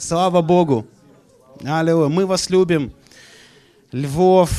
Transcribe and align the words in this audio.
Слава 0.00 0.40
Богу. 0.40 0.86
Аллилуйя. 1.62 2.08
Мы 2.08 2.24
вас 2.24 2.48
любим. 2.48 2.94
Львов, 3.92 4.50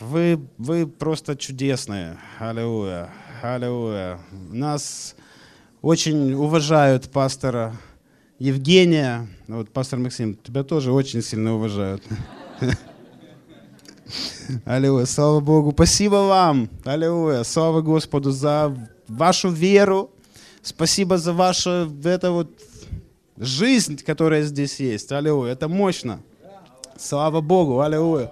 вы, 0.00 0.38
вы 0.58 0.86
просто 0.86 1.34
чудесные. 1.34 2.18
Аллилуйя. 2.38 3.08
Аллилуйя. 3.42 4.20
Нас 4.50 5.16
очень 5.80 6.34
уважают 6.34 7.10
пастора 7.10 7.74
Евгения. 8.38 9.26
Вот 9.48 9.70
пастор 9.70 9.98
Максим, 9.98 10.34
тебя 10.34 10.62
тоже 10.62 10.92
очень 10.92 11.22
сильно 11.22 11.54
уважают. 11.54 12.02
Аллилуйя. 14.66 15.06
Слава 15.06 15.40
Богу. 15.40 15.72
Спасибо 15.72 16.16
вам. 16.16 16.68
Аллилуйя. 16.84 17.44
Слава 17.44 17.80
Господу 17.80 18.30
за 18.30 18.76
вашу 19.08 19.48
веру. 19.48 20.10
Спасибо 20.60 21.16
за 21.16 21.32
вашу 21.32 21.90
это 22.04 22.30
вот 22.30 22.50
жизнь, 23.40 23.96
которая 24.04 24.42
здесь 24.42 24.78
есть. 24.78 25.10
Аллилуйя. 25.10 25.52
Это 25.52 25.66
мощно. 25.66 26.20
Слава 26.96 27.40
Богу. 27.40 27.80
Аллилуйя. 27.80 28.30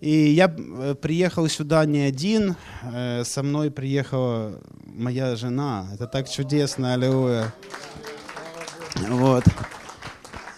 И 0.00 0.10
я 0.10 0.52
э, 0.52 0.96
приехал 1.00 1.46
сюда 1.48 1.84
не 1.84 2.00
один, 2.00 2.56
э, 2.82 3.22
со 3.24 3.42
мной 3.44 3.70
приехала 3.70 4.60
моя 4.84 5.36
жена. 5.36 5.86
Это 5.94 6.08
так 6.08 6.28
чудесно, 6.28 6.94
аллилуйя. 6.94 7.54
Вот. 9.08 9.44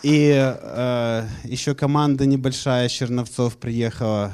И 0.03 0.33
э, 0.35 1.27
еще 1.45 1.75
команда 1.75 2.25
небольшая 2.25 2.89
Черновцов 2.89 3.59
приехала. 3.59 4.33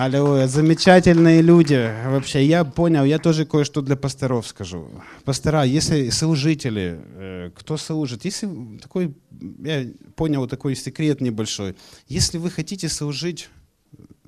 Аллилуйя. 0.00 0.46
Замечательные 0.46 1.42
люди. 1.42 1.92
Вообще, 2.06 2.46
я 2.46 2.64
понял, 2.64 3.04
я 3.04 3.18
тоже 3.18 3.44
кое-что 3.44 3.80
для 3.80 3.96
пасторов 3.96 4.46
скажу. 4.46 4.88
Пастора, 5.24 5.64
если 5.64 6.10
служители, 6.10 7.00
э, 7.16 7.50
кто 7.56 7.76
служит, 7.76 8.24
если 8.24 8.48
такой, 8.80 9.12
я 9.58 9.86
понял 10.14 10.46
такой 10.46 10.76
секрет 10.76 11.20
небольшой. 11.20 11.74
Если 12.06 12.38
вы 12.38 12.48
хотите 12.52 12.88
служить 12.88 13.48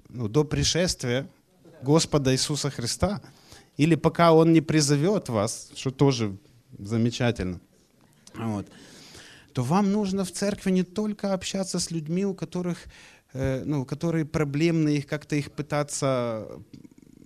ну, 0.08 0.26
до 0.26 0.42
пришествия 0.42 1.28
Господа 1.82 2.32
Иисуса 2.32 2.68
Христа, 2.70 3.22
или 3.76 3.94
пока 3.94 4.32
Он 4.32 4.52
не 4.52 4.62
призовет 4.62 5.28
вас, 5.28 5.70
что 5.76 5.92
тоже 5.92 6.36
замечательно, 6.80 7.60
вот, 8.34 8.66
то 9.52 9.62
вам 9.62 9.92
нужно 9.92 10.24
в 10.24 10.32
церкви 10.32 10.72
не 10.72 10.82
только 10.82 11.32
общаться 11.32 11.78
с 11.78 11.92
людьми, 11.92 12.26
у 12.26 12.34
которых 12.34 12.86
ну, 13.32 13.84
которые 13.84 14.24
проблемные, 14.24 14.98
их 14.98 15.06
как-то 15.06 15.36
их 15.36 15.52
пытаться 15.52 16.48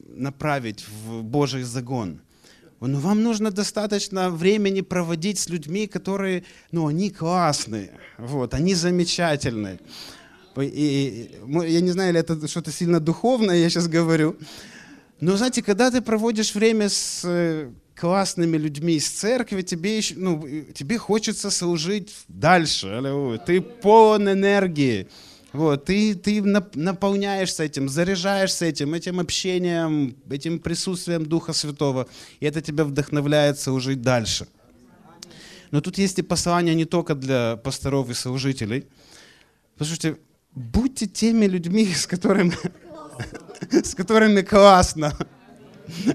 направить 0.09 0.87
в 0.87 1.23
Божий 1.23 1.63
загон. 1.63 2.21
Но 2.81 3.01
вам 3.01 3.23
нужно 3.23 3.51
достаточно 3.51 4.31
времени 4.31 4.83
проводить 4.83 5.39
с 5.39 5.49
людьми, 5.49 5.87
которые, 5.87 6.45
ну, 6.71 6.87
они 6.87 7.11
классные, 7.11 7.93
вот, 8.19 8.53
они 8.53 8.75
замечательные. 8.75 9.81
И, 10.61 11.31
я 11.47 11.81
не 11.81 11.91
знаю, 11.91 12.11
или 12.11 12.21
это 12.21 12.47
что-то 12.47 12.71
сильно 12.71 13.01
духовное, 13.01 13.57
я 13.57 13.71
сейчас 13.71 13.89
говорю. 13.89 14.37
Но, 15.21 15.37
знаете, 15.37 15.63
когда 15.63 15.91
ты 15.91 16.01
проводишь 16.01 16.55
время 16.55 16.89
с 16.89 17.23
э, 17.25 17.71
классными 17.97 18.57
людьми 18.57 18.95
из 18.95 19.09
церкви, 19.09 19.63
тебе, 19.63 20.01
ну, 20.17 20.47
тебе 20.75 20.99
хочется 20.99 21.51
служить 21.51 22.15
дальше. 22.29 23.41
Ты 23.47 23.61
полон 23.61 24.29
энергии. 24.29 25.09
Вот, 25.55 25.85
ты, 25.85 26.17
ты 26.17 26.43
наполняешься 26.43 27.63
этим, 27.63 27.89
заряжаешься 27.89 28.65
этим, 28.65 28.93
этим 28.93 29.21
общением, 29.21 30.17
этим 30.29 30.59
присутствием 30.59 31.25
Духа 31.27 31.53
Святого, 31.53 32.09
и 32.41 32.47
это 32.47 32.61
тебя 32.61 32.83
вдохновляет 32.83 33.61
служить 33.61 34.03
дальше. 34.03 34.49
Но 35.71 35.81
тут 35.81 35.97
есть 35.97 36.19
и 36.19 36.23
послание 36.23 36.75
не 36.75 36.87
только 36.87 37.15
для 37.15 37.57
пасторов 37.57 38.11
и 38.11 38.15
служителей. 38.15 38.85
Послушайте, 39.79 40.17
будьте 40.57 41.07
теми 41.07 41.47
людьми, 41.47 41.87
с 41.95 42.09
которыми, 42.09 42.57
с 43.71 43.95
которыми 43.95 44.43
классно. 44.43 45.17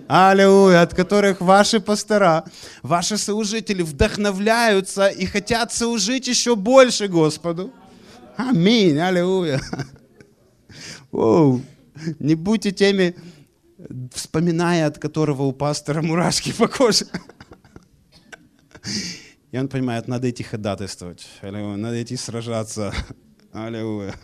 Аллилуйя, 0.10 0.82
от 0.82 0.94
которых 0.94 1.40
ваши 1.40 1.80
пастора, 1.80 2.44
ваши 2.84 3.18
служители 3.18 3.84
вдохновляются 3.84 5.08
и 5.08 5.26
хотят 5.26 5.72
служить 5.72 6.28
еще 6.28 6.58
больше 6.58 7.08
Господу. 7.08 7.72
Аминь, 8.40 8.98
аллилуйя. 8.98 9.60
Оу. 11.12 11.62
Не 12.20 12.36
будьте 12.36 12.72
теми, 12.72 13.14
вспоминая, 14.14 14.88
от 14.88 14.98
которого 14.98 15.44
у 15.44 15.52
пастора 15.52 16.02
мурашки 16.02 16.54
по 16.54 16.70
коже. 16.70 17.06
И 19.52 19.58
он 19.58 19.68
понимает, 19.68 20.08
надо 20.08 20.30
идти 20.30 20.44
ходатайствовать, 20.44 21.28
аллилуйя, 21.42 21.76
надо 21.76 22.02
идти 22.02 22.16
сражаться. 22.16 22.94
Аллилуйя. 23.52 24.16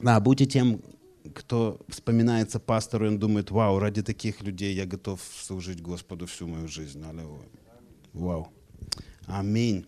Да, 0.00 0.18
будьте 0.18 0.46
тем, 0.46 0.80
кто 1.34 1.84
вспоминается 1.88 2.58
пастору, 2.58 3.04
и 3.04 3.08
он 3.08 3.18
думает, 3.18 3.50
вау, 3.50 3.78
ради 3.80 4.02
таких 4.02 4.40
людей 4.42 4.74
я 4.74 4.86
готов 4.86 5.20
служить 5.42 5.82
Господу 5.82 6.24
всю 6.24 6.46
мою 6.46 6.68
жизнь. 6.68 7.04
Аллилуйя. 7.04 7.50
Вау. 8.14 8.48
Аминь. 9.26 9.84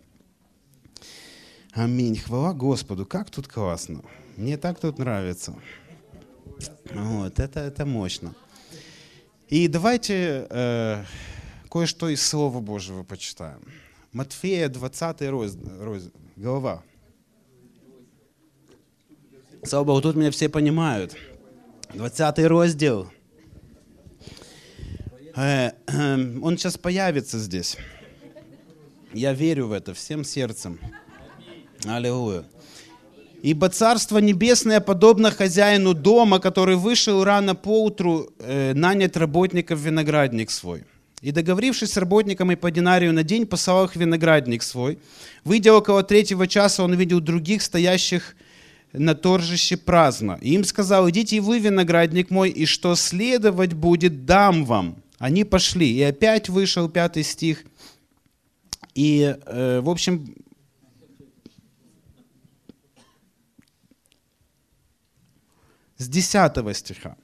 Аминь. 1.73 2.19
Хвала 2.19 2.53
Господу. 2.53 3.07
Как 3.07 3.31
тут 3.31 3.47
классно. 3.47 4.03
Мне 4.37 4.57
так 4.57 4.81
тут 4.81 4.99
нравится. 4.99 5.55
Вот, 6.93 7.39
это, 7.39 7.61
это 7.61 7.87
мощно. 7.87 8.35
И 9.49 9.69
давайте 9.69 10.47
э, 10.51 11.05
кое-что 11.71 12.09
из 12.09 12.27
Слова 12.27 12.61
Божьего 12.61 13.03
почитаем. 13.03 13.61
Матфея 14.13 14.69
20 14.69 15.23
роз, 15.23 15.57
роз, 15.81 16.11
глава. 16.37 16.83
Слава 19.63 19.85
Богу, 19.85 20.01
тут 20.01 20.17
меня 20.17 20.31
все 20.31 20.49
понимают. 20.49 21.17
20 21.95 22.39
роздел. 22.47 23.11
Э, 25.37 25.71
э, 25.87 26.39
он 26.41 26.59
сейчас 26.59 26.77
появится 26.77 27.39
здесь. 27.39 27.77
Я 29.13 29.33
верю 29.33 29.69
в 29.69 29.73
это 29.73 29.95
всем 29.95 30.25
сердцем. 30.25 30.79
Аллилуйя. 31.85 32.45
Ибо 33.43 33.71
Царство 33.71 34.19
Небесное 34.19 34.81
подобно 34.81 35.31
хозяину 35.31 35.95
дома, 35.95 36.41
который 36.41 36.77
вышел 36.77 37.25
рано 37.25 37.55
поутру 37.55 38.29
э, 38.39 38.75
нанять 38.75 39.17
работников 39.17 39.79
в 39.79 39.87
виноградник 39.87 40.51
свой. 40.51 40.85
И 41.23 41.33
договорившись 41.33 41.93
с 41.93 41.97
работниками 41.97 42.55
по 42.55 42.71
динарию 42.71 43.13
на 43.13 43.23
день, 43.23 43.47
послал 43.47 43.85
их 43.87 43.97
виноградник 43.97 44.63
свой. 44.63 44.99
Выйдя 45.45 45.73
около 45.73 46.03
третьего 46.03 46.47
часа, 46.47 46.83
он 46.83 46.95
видел 46.95 47.21
других, 47.21 47.63
стоящих 47.63 48.37
на 48.93 49.15
торжище 49.15 49.77
праздно. 49.77 50.39
И 50.43 50.55
им 50.55 50.65
сказал, 50.65 51.09
идите 51.09 51.37
и 51.37 51.41
вы, 51.41 51.61
виноградник 51.61 52.31
мой, 52.31 52.51
и 52.51 52.67
что 52.67 52.95
следовать 52.95 53.73
будет, 53.73 54.27
дам 54.27 54.65
вам. 54.65 55.03
Они 55.19 55.45
пошли. 55.45 55.91
И 55.91 56.03
опять 56.03 56.49
вышел 56.49 56.89
пятый 56.89 57.23
стих. 57.23 57.65
И, 58.95 59.37
э, 59.47 59.81
в 59.83 59.89
общем, 59.89 60.35
с 66.01 66.09
10 66.09 66.77
стиха. 66.77 67.17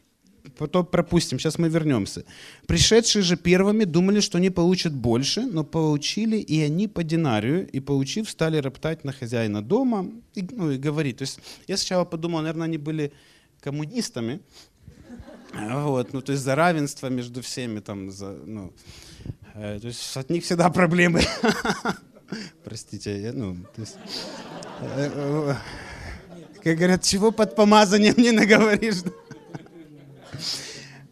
Потом 0.58 0.86
пропустим, 0.86 1.38
сейчас 1.38 1.58
мы 1.58 1.68
вернемся. 1.68 2.24
Пришедшие 2.66 3.22
же 3.22 3.36
первыми 3.36 3.84
думали, 3.84 4.20
что 4.20 4.38
они 4.38 4.50
получат 4.50 4.92
больше, 4.92 5.42
но 5.42 5.64
получили 5.64 6.36
и 6.36 6.62
они 6.62 6.88
по 6.88 7.02
динарию, 7.02 7.68
и 7.68 7.80
получив, 7.80 8.30
стали 8.30 8.58
роптать 8.58 9.04
на 9.04 9.12
хозяина 9.12 9.62
дома 9.62 10.06
и, 10.34 10.46
ну, 10.52 10.70
и 10.70 10.78
говорить. 10.78 11.18
То 11.18 11.22
есть 11.22 11.40
я 11.68 11.76
сначала 11.76 12.04
подумал, 12.04 12.40
наверное, 12.40 12.66
они 12.66 12.78
были 12.78 13.12
коммунистами, 13.60 14.40
вот, 15.52 16.12
ну, 16.12 16.20
то 16.20 16.32
есть 16.32 16.44
за 16.44 16.54
равенство 16.54 17.08
между 17.08 17.40
всеми, 17.40 17.80
там, 17.80 18.10
за, 18.10 18.32
ну, 18.46 18.72
э, 19.54 19.78
то 19.80 19.86
есть 19.86 20.16
от 20.16 20.30
них 20.30 20.44
всегда 20.44 20.70
проблемы. 20.70 21.22
Простите, 22.64 23.20
я, 23.20 23.32
ну, 23.32 23.56
то 23.74 23.80
есть, 23.80 23.96
э, 24.80 25.10
э, 25.14 25.54
как 26.66 26.78
говорят, 26.78 27.04
чего 27.04 27.30
под 27.30 27.54
помазанием 27.54 28.14
не 28.16 28.32
наговоришь. 28.32 29.04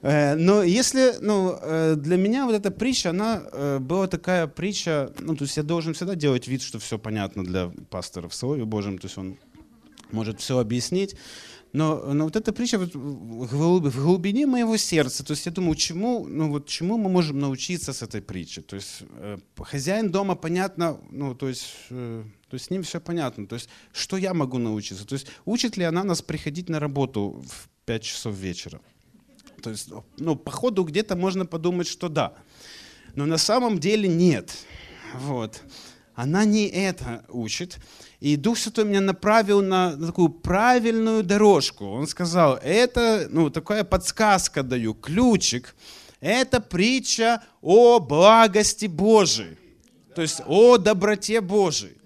Э, 0.02 0.34
но 0.34 0.64
если, 0.64 1.14
ну, 1.20 1.56
э, 1.62 1.94
для 1.96 2.16
меня 2.16 2.44
вот 2.44 2.56
эта 2.56 2.72
притча, 2.72 3.10
она 3.10 3.42
э, 3.52 3.78
была 3.78 4.08
такая 4.08 4.48
притча, 4.48 5.12
ну, 5.20 5.36
то 5.36 5.44
есть 5.44 5.56
я 5.56 5.62
должен 5.62 5.94
всегда 5.94 6.16
делать 6.16 6.48
вид, 6.48 6.60
что 6.60 6.80
все 6.80 6.98
понятно 6.98 7.44
для 7.44 7.72
пастора 7.88 8.28
в 8.28 8.34
Слове 8.34 8.64
Божьем, 8.64 8.98
то 8.98 9.06
есть 9.06 9.16
он 9.16 9.38
может 10.10 10.40
все 10.40 10.58
объяснить. 10.58 11.14
Но, 11.72 12.12
но 12.12 12.24
вот 12.24 12.34
эта 12.34 12.52
притча 12.52 12.78
вот 12.78 12.90
в 12.94 14.02
глубине 14.02 14.46
моего 14.46 14.76
сердца, 14.76 15.24
то 15.24 15.30
есть 15.30 15.46
я 15.46 15.52
думаю, 15.52 15.76
чему, 15.76 16.26
ну 16.26 16.50
вот 16.50 16.66
чему 16.66 16.98
мы 16.98 17.08
можем 17.08 17.38
научиться 17.38 17.92
с 17.92 18.02
этой 18.02 18.22
притчи? 18.22 18.60
То 18.60 18.76
есть 18.76 19.02
хозяин 19.56 20.10
дома, 20.10 20.34
понятно, 20.34 20.98
ну 21.10 21.34
то 21.34 21.48
есть, 21.48 21.74
то 22.54 22.56
есть 22.56 22.66
с 22.66 22.70
ним 22.70 22.84
все 22.84 23.00
понятно. 23.00 23.48
То 23.48 23.56
есть 23.56 23.68
что 23.92 24.16
я 24.16 24.32
могу 24.32 24.58
научиться? 24.58 25.04
То 25.04 25.14
есть 25.14 25.26
учит 25.44 25.76
ли 25.76 25.82
она 25.82 26.04
нас 26.04 26.22
приходить 26.22 26.68
на 26.68 26.78
работу 26.78 27.42
в 27.44 27.68
5 27.86 28.02
часов 28.04 28.36
вечера? 28.36 28.80
То 29.60 29.70
есть, 29.70 29.90
ну, 30.18 30.36
по 30.36 30.52
ходу 30.52 30.84
где-то 30.84 31.16
можно 31.16 31.46
подумать, 31.46 31.88
что 31.88 32.08
да. 32.08 32.34
Но 33.16 33.26
на 33.26 33.38
самом 33.38 33.80
деле 33.80 34.08
нет. 34.08 34.52
Вот. 35.14 35.62
она 36.14 36.44
не 36.44 36.68
это 36.68 37.24
учит. 37.28 37.78
И 38.20 38.36
Дух 38.36 38.56
Святой 38.58 38.84
меня 38.84 39.00
направил 39.00 39.62
на 39.62 39.96
такую 39.96 40.28
правильную 40.28 41.22
дорожку. 41.24 41.86
Он 41.86 42.06
сказал, 42.06 42.58
это, 42.62 43.26
ну, 43.30 43.50
такая 43.50 43.84
подсказка 43.84 44.62
даю, 44.62 44.94
ключик. 44.94 45.74
Это 46.20 46.60
притча 46.60 47.42
о 47.60 47.98
благости 47.98 48.86
Божией. 48.86 49.58
То 50.14 50.22
есть 50.22 50.40
о 50.46 50.78
доброте 50.78 51.40
Божией. 51.40 51.96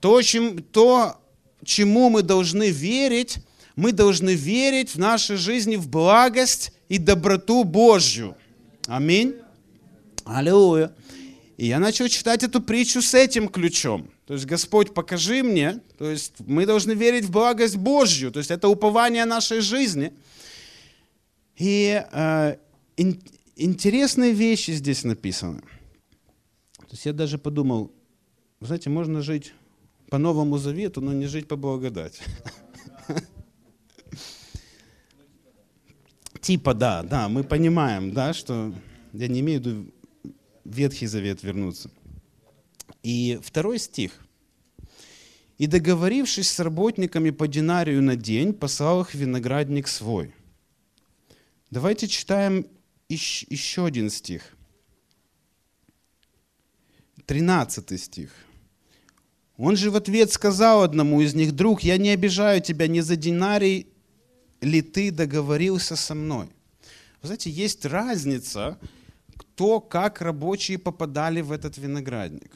То, 0.00 0.22
чем, 0.22 0.62
то, 0.62 1.20
чему 1.64 2.10
мы 2.10 2.22
должны 2.22 2.70
верить, 2.70 3.38
мы 3.76 3.92
должны 3.92 4.34
верить 4.34 4.94
в 4.94 4.98
нашей 4.98 5.36
жизни 5.36 5.76
в 5.76 5.88
благость 5.88 6.72
и 6.88 6.98
доброту 6.98 7.64
Божью. 7.64 8.36
Аминь. 8.86 9.34
Аллилуйя. 10.24 10.92
И 11.56 11.66
я 11.66 11.78
начал 11.78 12.08
читать 12.08 12.42
эту 12.42 12.60
притчу 12.60 13.00
с 13.00 13.14
этим 13.14 13.48
ключом. 13.48 14.10
То 14.26 14.34
есть, 14.34 14.44
Господь, 14.46 14.92
покажи 14.92 15.42
мне. 15.42 15.80
То 15.98 16.10
есть, 16.10 16.34
мы 16.40 16.66
должны 16.66 16.92
верить 16.92 17.24
в 17.24 17.30
благость 17.30 17.76
Божью. 17.76 18.30
То 18.30 18.38
есть, 18.38 18.50
это 18.50 18.68
упование 18.68 19.24
нашей 19.24 19.60
жизни. 19.60 20.12
И 21.56 22.02
э, 22.12 22.56
ин, 22.96 23.22
интересные 23.54 24.32
вещи 24.32 24.72
здесь 24.72 25.04
написаны. 25.04 25.60
То 26.78 26.92
есть, 26.92 27.06
я 27.06 27.12
даже 27.12 27.38
подумал, 27.38 27.92
знаете, 28.60 28.90
можно 28.90 29.22
жить 29.22 29.54
по 30.10 30.18
Новому 30.18 30.58
Завету, 30.58 31.00
но 31.00 31.12
не 31.12 31.26
жить 31.26 31.48
по 31.48 31.56
благодати. 31.56 32.22
Типа, 36.40 36.74
да, 36.74 37.02
да, 37.02 37.28
мы 37.28 37.42
понимаем, 37.42 38.12
да, 38.12 38.32
что 38.32 38.72
я 39.12 39.28
не 39.28 39.40
имею 39.40 39.60
в 39.60 39.66
виду 39.66 39.92
Ветхий 40.64 41.06
Завет 41.06 41.42
вернуться. 41.42 41.90
И 43.02 43.38
второй 43.42 43.78
стих. 43.78 44.12
«И 45.58 45.66
договорившись 45.66 46.50
с 46.50 46.60
работниками 46.60 47.30
по 47.30 47.48
динарию 47.48 48.02
на 48.02 48.14
день, 48.14 48.52
послал 48.52 49.00
их 49.00 49.14
виноградник 49.14 49.88
свой». 49.88 50.34
Давайте 51.70 52.06
читаем 52.06 52.66
еще 53.08 53.86
один 53.86 54.08
стих. 54.08 54.56
Тринадцатый 57.24 57.98
стих. 57.98 58.30
Он 59.56 59.76
же 59.76 59.90
в 59.90 59.96
ответ 59.96 60.32
сказал 60.32 60.82
одному 60.82 61.20
из 61.22 61.34
них, 61.34 61.52
«Друг, 61.52 61.82
я 61.82 61.96
не 61.96 62.10
обижаю 62.10 62.60
тебя, 62.60 62.86
не 62.88 63.00
за 63.00 63.16
динарий 63.16 63.86
ли 64.60 64.82
ты 64.82 65.10
договорился 65.10 65.96
со 65.96 66.14
мной?» 66.14 66.48
Вы 67.22 67.28
знаете, 67.28 67.50
есть 67.50 67.84
разница 67.86 68.78
то, 69.54 69.80
как 69.80 70.20
рабочие 70.20 70.78
попадали 70.78 71.40
в 71.40 71.50
этот 71.50 71.78
виноградник. 71.78 72.52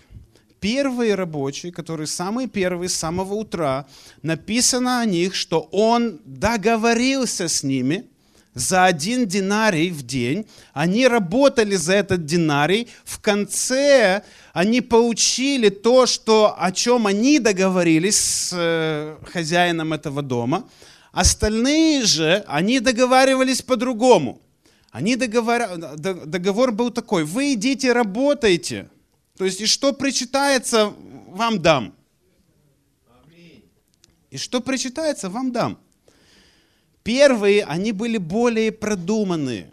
Первые 0.61 1.15
рабочие, 1.15 1.73
которые 1.73 2.07
самые 2.07 2.47
первые 2.47 2.91
с 2.91 2.95
самого 2.95 3.35
утра, 3.35 3.87
написано 4.21 5.01
о 5.01 5.07
них, 5.07 5.35
что 5.35 5.61
он 5.73 6.21
договорился 6.27 7.49
с 7.49 7.63
ними 7.63 8.10
за 8.55 8.85
один 8.85 9.27
динарий 9.27 9.91
в 9.91 10.03
день. 10.03 10.47
Они 10.73 11.07
работали 11.07 11.77
за 11.77 11.95
этот 11.95 12.25
динарий. 12.25 12.89
В 13.05 13.21
конце 13.21 14.23
они 14.53 14.81
получили 14.81 15.69
то, 15.69 16.07
что, 16.07 16.55
о 16.59 16.73
чем 16.73 17.07
они 17.07 17.39
договорились 17.39 18.19
с 18.19 18.53
э, 18.53 19.17
хозяином 19.25 19.93
этого 19.93 20.23
дома. 20.23 20.69
Остальные 21.13 22.05
же, 22.05 22.45
они 22.47 22.81
договаривались 22.81 23.63
по-другому. 23.63 24.41
Они 24.91 25.17
договор... 25.17 25.77
договор 25.77 26.73
был 26.73 26.91
такой, 26.91 27.25
вы 27.25 27.55
идите 27.55 27.93
работайте, 27.93 28.91
то 29.37 29.45
есть 29.45 29.61
и 29.61 29.67
что 29.67 29.93
причитается, 29.93 30.93
вам 31.29 31.63
дам. 31.63 31.95
И 34.31 34.37
что 34.37 34.61
причитается, 34.61 35.29
вам 35.29 35.53
дам. 35.53 35.79
Первые, 37.03 37.65
они 37.65 37.93
были 37.93 38.19
более 38.19 38.73
продуманные. 38.73 39.71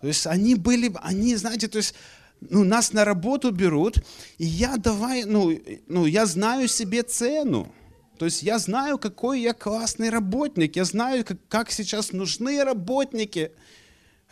То 0.00 0.08
есть 0.08 0.26
они 0.26 0.54
были, 0.54 0.92
они, 1.02 1.34
знаете, 1.36 1.68
то 1.68 1.78
есть 1.78 1.94
ну, 2.40 2.64
нас 2.64 2.92
на 2.92 3.04
работу 3.04 3.50
берут, 3.50 3.96
и 4.38 4.44
я 4.44 4.76
давай, 4.76 5.24
ну, 5.24 5.58
ну, 5.88 6.06
я 6.06 6.26
знаю 6.26 6.68
себе 6.68 7.02
цену. 7.02 7.72
То 8.18 8.24
есть 8.26 8.42
я 8.42 8.58
знаю, 8.58 8.98
какой 8.98 9.40
я 9.40 9.52
классный 9.52 10.10
работник, 10.10 10.76
я 10.76 10.84
знаю, 10.84 11.24
как, 11.24 11.38
как 11.48 11.70
сейчас 11.70 12.12
нужны 12.12 12.62
работники– 12.62 13.52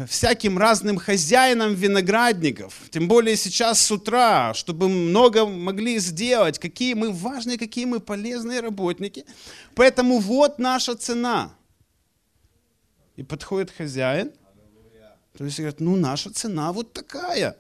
всяким 0.09 0.59
разным 0.59 0.99
хозяинам 0.99 1.75
виноградников, 1.75 2.75
тем 2.91 3.07
более 3.07 3.37
сейчас 3.37 3.81
с 3.81 3.93
утра, 3.93 4.53
чтобы 4.55 4.89
много 4.89 5.47
могли 5.47 5.99
сделать, 5.99 6.59
какие 6.59 6.95
мы 6.95 7.13
важные, 7.13 7.59
какие 7.59 7.85
мы 7.85 8.01
полезные 8.01 8.61
работники. 8.61 9.25
Поэтому 9.75 10.19
вот 10.19 10.59
наша 10.59 10.97
цена. 10.97 11.53
И 13.17 13.23
подходит 13.23 13.71
хозяин, 13.71 14.33
то 15.37 15.45
есть 15.45 15.59
говорит, 15.59 15.81
ну 15.81 15.97
наша 15.97 16.31
цена 16.31 16.73
вот 16.73 16.93
такая. 16.93 17.57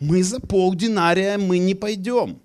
Мы 0.00 0.22
за 0.22 0.40
полдинария 0.40 1.38
мы 1.38 1.58
не 1.58 1.74
пойдем. 1.74 2.40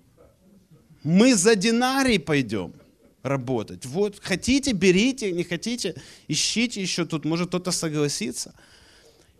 Мы 1.02 1.34
за 1.34 1.56
динарий 1.56 2.18
пойдем 2.18 2.74
работать. 3.22 3.86
Вот 3.86 4.18
хотите, 4.20 4.72
берите, 4.72 5.32
не 5.32 5.44
хотите, 5.44 5.94
ищите 6.28 6.80
еще 6.80 7.04
тут, 7.04 7.24
может 7.24 7.48
кто-то 7.48 7.70
согласится. 7.70 8.54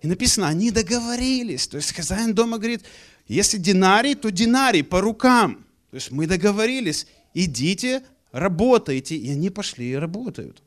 И 0.03 0.07
написано, 0.07 0.49
они 0.49 0.71
договорились. 0.71 1.69
То 1.69 1.77
есть 1.77 1.95
хозяин 1.95 2.35
дома 2.35 2.59
говорит, 2.59 2.85
если 3.29 3.59
динарий, 3.59 4.15
то 4.15 4.31
динарий 4.31 4.83
по 4.83 5.01
рукам. 5.01 5.65
То 5.91 5.97
есть 5.97 6.11
мы 6.11 6.27
договорились, 6.27 7.07
идите, 7.35 8.03
работайте. 8.33 9.17
И 9.17 9.31
они 9.31 9.51
пошли 9.51 9.91
и 9.91 9.95
работают. 9.95 10.63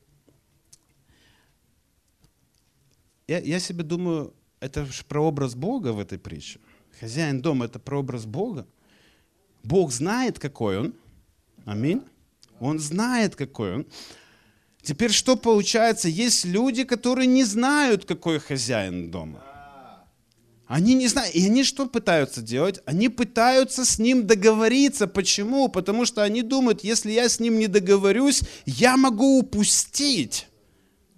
Я, 3.28 3.40
я 3.40 3.60
себе 3.60 3.84
думаю, 3.84 4.34
это 4.60 4.86
же 4.86 5.04
прообраз 5.08 5.56
Бога 5.56 5.94
в 5.94 6.00
этой 6.00 6.20
притче. 6.20 6.60
Хозяин 7.00 7.42
дома– 7.42 7.66
это 7.68 7.80
прообраз 7.80 8.26
Бога. 8.26 8.66
Бог 9.64 9.92
знает, 9.92 10.40
какой 10.40 10.78
он. 10.78 10.94
Аминь. 11.66 12.02
Он 12.60 12.80
знает, 12.80 13.36
какой 13.36 13.76
он. 13.76 13.86
Теперь 14.82 15.12
что 15.12 15.36
получается? 15.36 16.08
Есть 16.08 16.46
люди, 16.46 16.84
которые 16.84 17.28
не 17.28 17.44
знают, 17.44 18.06
какой 18.06 18.40
хозяин 18.40 19.10
дома. 19.10 19.44
Они 20.68 20.94
не 20.94 21.08
знают. 21.08 21.36
И 21.36 21.46
они 21.46 21.64
что 21.64 21.88
пытаются 21.88 22.42
делать? 22.42 22.80
Они 22.86 23.10
пытаются 23.10 23.84
с 23.86 24.00
ним 24.00 24.26
договориться. 24.26 25.08
Почему? 25.08 25.68
Потому 25.70 26.06
что 26.06 26.24
они 26.24 26.44
думают, 26.44 26.84
если 26.84 27.12
я 27.12 27.28
с 27.28 27.40
ним 27.40 27.58
не 27.58 27.68
договорюсь, 27.68 28.42
я 28.66 28.96
могу 28.96 29.40
упустить 29.40 30.48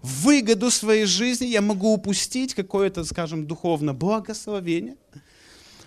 выгоду 0.08 0.72
своей 0.72 1.06
жизни, 1.06 1.48
я 1.48 1.62
могу 1.62 1.94
упустить 1.94 2.54
какое-то, 2.54 3.04
скажем, 3.04 3.46
духовное 3.46 3.94
благословение. 3.94 4.96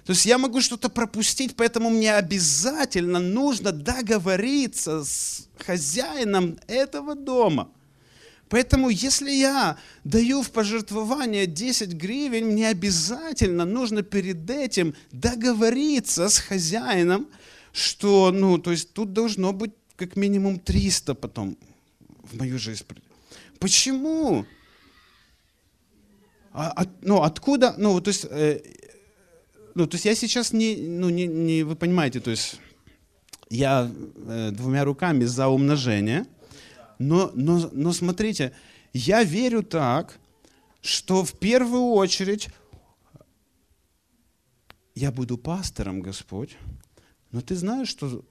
То 0.05 0.13
есть 0.13 0.27
я 0.27 0.39
могу 0.39 0.61
что-то 0.61 0.89
пропустить, 0.89 1.57
поэтому 1.57 1.91
мне 1.91 2.15
обязательно 2.15 3.21
нужно 3.21 3.73
договориться 3.73 5.05
с 5.05 5.49
хозяином 5.59 6.59
этого 6.67 7.15
дома. 7.15 7.71
Поэтому, 8.49 8.89
если 8.89 9.31
я 9.31 9.77
даю 10.03 10.43
в 10.43 10.51
пожертвование 10.51 11.47
10 11.47 11.93
гривен, 11.93 12.49
мне 12.49 12.69
обязательно 12.69 13.65
нужно 13.65 14.03
перед 14.03 14.51
этим 14.51 14.95
договориться 15.13 16.29
с 16.29 16.39
хозяином, 16.39 17.29
что, 17.73 18.33
ну, 18.33 18.59
то 18.59 18.73
есть 18.73 18.93
тут 18.93 19.13
должно 19.13 19.53
быть 19.53 19.73
как 19.95 20.17
минимум 20.17 20.59
300 20.59 21.15
потом 21.15 21.57
в 22.25 22.37
мою 22.37 22.59
жизнь. 22.59 22.85
Почему? 23.61 24.45
А, 26.53 26.71
от, 26.73 26.89
ну, 27.03 27.23
откуда? 27.23 27.75
Ну, 27.79 28.01
то 28.01 28.09
есть, 28.09 28.27
э, 28.29 28.61
ну, 29.77 29.87
то 29.87 29.95
есть 29.95 30.05
я 30.05 30.17
сейчас 30.17 30.53
не, 30.53 30.77
ну, 30.77 31.09
не, 31.11 31.29
не, 31.29 31.63
вы 31.63 31.77
понимаете, 31.77 32.19
то 32.19 32.33
есть 32.33 32.61
я 33.49 33.89
э, 34.27 34.51
двумя 34.51 34.85
руками 34.85 35.25
за 35.25 35.47
умножение– 35.47 36.27
но, 37.01 37.31
но, 37.35 37.71
но 37.73 37.95
смотрите, 37.95 38.53
я 38.93 39.25
верю 39.25 39.63
так, 39.63 40.21
что 40.83 41.25
в 41.25 41.33
первую 41.33 41.93
очередь 41.93 42.51
я 44.95 45.11
буду 45.11 45.39
пастором, 45.39 46.03
Господь, 46.03 46.59
но 47.33 47.41
ты 47.41 47.57
знаешь, 47.57 47.89
что 47.89 48.23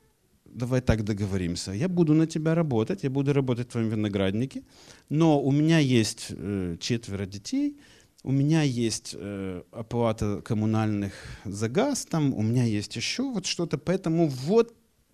давай 0.53 0.81
так 0.81 1.03
договоримся. 1.03 1.71
Я 1.71 1.87
буду 1.87 2.13
на 2.13 2.27
тебя 2.27 2.55
работать, 2.55 3.03
я 3.03 3.09
буду 3.09 3.33
работать 3.33 3.67
в 3.67 3.71
твоем 3.71 3.89
винограднике, 3.89 4.63
но 5.09 5.41
у 5.41 5.51
меня 5.51 5.79
есть 5.79 6.27
э, 6.29 6.77
четверо 6.79 7.25
детей, 7.25 7.77
у 8.23 8.31
меня 8.31 8.63
есть 8.63 9.15
э, 9.17 9.63
оплата 9.71 10.41
коммунальных 10.41 11.13
за 11.45 11.69
газ, 11.69 12.05
там, 12.05 12.33
у 12.33 12.41
меня 12.41 12.63
есть 12.63 12.95
еще 12.95 13.23
вот 13.23 13.45
что-то, 13.45 13.77
поэтому 13.77 14.27
вот 14.27 14.73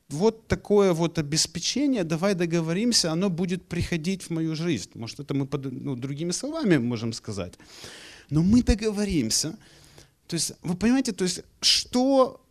вот 0.10 0.48
такое 0.48 0.94
вот 0.94 1.18
обеспечение, 1.18 2.04
давай 2.04 2.36
договоримся, 2.36 3.12
оно 3.12 3.30
будет 3.30 3.68
приходить 3.68 4.24
в 4.24 4.30
мою 4.30 4.56
жизнь. 4.56 4.92
Может, 4.94 5.20
это 5.20 5.34
мы 5.34 5.48
под, 5.48 5.66
ну, 5.72 5.96
другими 5.96 6.32
словами 6.32 6.78
можем 6.78 7.14
сказать. 7.14 7.54
Но 8.30 8.44
мы 8.44 8.62
договоримся. 8.62 9.58
То 10.28 10.36
есть, 10.36 10.54
вы 10.62 10.76
понимаете, 10.76 11.12
то 11.12 11.24
есть, 11.24 11.42
что 11.62 12.45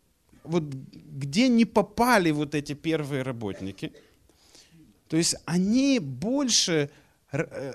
вот 0.44 0.64
где 0.64 1.48
не 1.48 1.64
попали 1.64 2.30
вот 2.30 2.54
эти 2.54 2.74
первые 2.74 3.22
работники, 3.22 3.92
то 5.08 5.16
есть 5.16 5.36
они 5.44 5.98
больше, 5.98 6.90
э, 7.32 7.74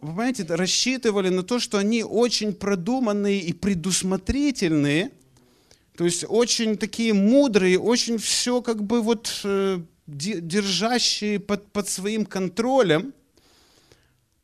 вы 0.00 0.08
понимаете, 0.08 0.44
рассчитывали 0.44 1.28
на 1.28 1.42
то, 1.42 1.58
что 1.58 1.78
они 1.78 2.04
очень 2.04 2.52
продуманные 2.52 3.40
и 3.40 3.52
предусмотрительные, 3.52 5.10
то 5.96 6.04
есть 6.04 6.24
очень 6.28 6.76
такие 6.76 7.12
мудрые, 7.12 7.78
очень 7.78 8.18
все 8.18 8.62
как 8.62 8.82
бы 8.82 9.02
вот 9.02 9.40
э, 9.44 9.80
держащие 10.06 11.38
под, 11.38 11.70
под 11.72 11.88
своим 11.88 12.26
контролем. 12.26 13.14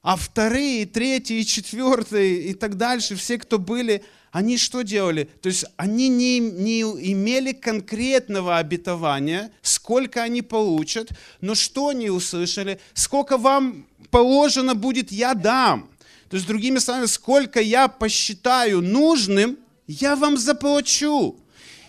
А 0.02 0.16
вторые, 0.16 0.86
третьи, 0.86 1.42
четвертые 1.42 2.42
и 2.50 2.54
так 2.54 2.76
дальше, 2.76 3.16
все, 3.16 3.38
кто 3.38 3.58
были, 3.58 4.04
они 4.38 4.56
что 4.56 4.82
делали? 4.82 5.28
То 5.42 5.48
есть 5.48 5.64
они 5.76 6.08
не, 6.08 6.38
не 6.38 6.82
имели 6.82 7.50
конкретного 7.50 8.58
обетования, 8.58 9.50
сколько 9.62 10.22
они 10.22 10.42
получат, 10.42 11.10
но 11.40 11.56
что 11.56 11.88
они 11.88 12.08
услышали? 12.08 12.78
Сколько 12.94 13.36
вам 13.36 13.88
положено 14.10 14.76
будет, 14.76 15.10
я 15.10 15.34
дам. 15.34 15.90
То 16.30 16.36
есть, 16.36 16.46
другими 16.46 16.78
словами, 16.78 17.06
сколько 17.06 17.60
я 17.60 17.88
посчитаю 17.88 18.80
нужным, 18.80 19.58
я 19.88 20.14
вам 20.14 20.36
заплачу. 20.36 21.36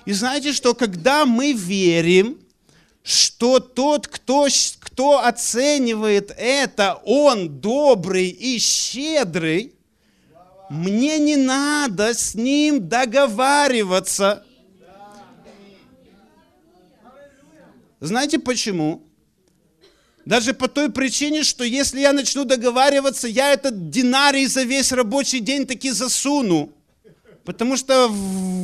И 0.06 0.14
знаете, 0.14 0.52
что 0.52 0.74
когда 0.74 1.28
мы 1.28 1.54
верим, 1.54 2.40
что 3.04 3.60
тот, 3.60 4.08
кто, 4.08 4.48
кто 4.80 5.24
оценивает 5.24 6.34
это, 6.36 7.00
он 7.06 7.60
добрый 7.60 8.30
и 8.30 8.58
щедрый, 8.58 9.74
мне 10.70 11.18
не 11.18 11.36
надо 11.36 12.14
с 12.14 12.36
ним 12.36 12.88
договариваться. 12.88 14.44
Знаете 18.00 18.40
почему? 18.40 19.04
Даже 20.26 20.54
по 20.54 20.68
той 20.68 20.92
причине, 20.92 21.44
что 21.44 21.64
если 21.64 22.02
я 22.02 22.14
начну 22.14 22.46
договариваться, 22.46 23.28
я 23.28 23.52
этот 23.52 23.90
динарий 23.90 24.46
за 24.46 24.64
весь 24.64 24.92
рабочий 24.92 25.40
день 25.40 25.66
таки 25.66 25.92
засуну. 25.92 26.72
Потому 27.44 27.76
что, 27.78 28.14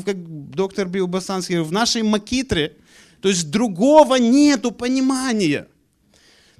как 0.05 0.51
доктор 0.51 0.87
Билл 0.87 1.07
Басанский, 1.07 1.57
в 1.57 1.71
нашей 1.71 2.03
макитре, 2.03 2.77
то 3.19 3.29
есть 3.29 3.49
другого 3.49 4.15
нету 4.15 4.71
понимания. 4.71 5.67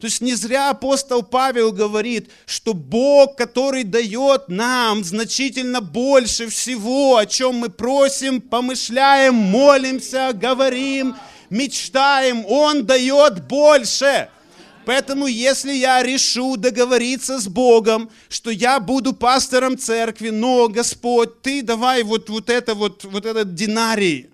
То 0.05 0.07
есть 0.07 0.21
не 0.21 0.35
зря 0.35 0.69
апостол 0.69 1.23
Павел 1.23 1.71
говорит, 1.71 2.29
что 2.45 2.75
Бог, 2.75 3.35
который 3.35 3.83
дает 3.83 4.49
нам 4.49 5.03
значительно 5.03 5.81
больше 5.81 6.47
всего, 6.47 7.17
о 7.17 7.25
чем 7.25 7.55
мы 7.55 7.69
просим, 7.69 8.39
помышляем, 8.39 9.33
молимся, 9.33 10.29
говорим, 10.31 11.15
мечтаем, 11.49 12.45
Он 12.45 12.85
дает 12.85 13.47
больше. 13.47 14.29
Поэтому, 14.85 15.25
если 15.25 15.73
я 15.73 16.03
решу 16.03 16.55
договориться 16.55 17.39
с 17.39 17.47
Богом, 17.47 18.11
что 18.29 18.51
я 18.51 18.79
буду 18.79 19.13
пастором 19.13 19.75
церкви, 19.75 20.29
но, 20.29 20.67
Господь, 20.67 21.41
ты 21.41 21.63
давай 21.63 22.03
вот, 22.03 22.29
вот, 22.29 22.51
это, 22.51 22.75
вот, 22.75 23.05
вот 23.05 23.25
этот 23.25 23.55
динарий 23.55 24.29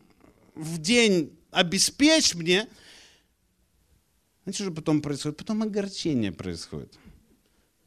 в 0.53 0.79
день 0.79 1.31
обеспечь 1.49 2.35
мне, 2.35 2.67
знаете, 4.51 4.63
что 4.63 4.71
потом 4.71 5.01
происходит? 5.01 5.37
Потом 5.37 5.63
огорчение 5.63 6.31
происходит. 6.31 6.93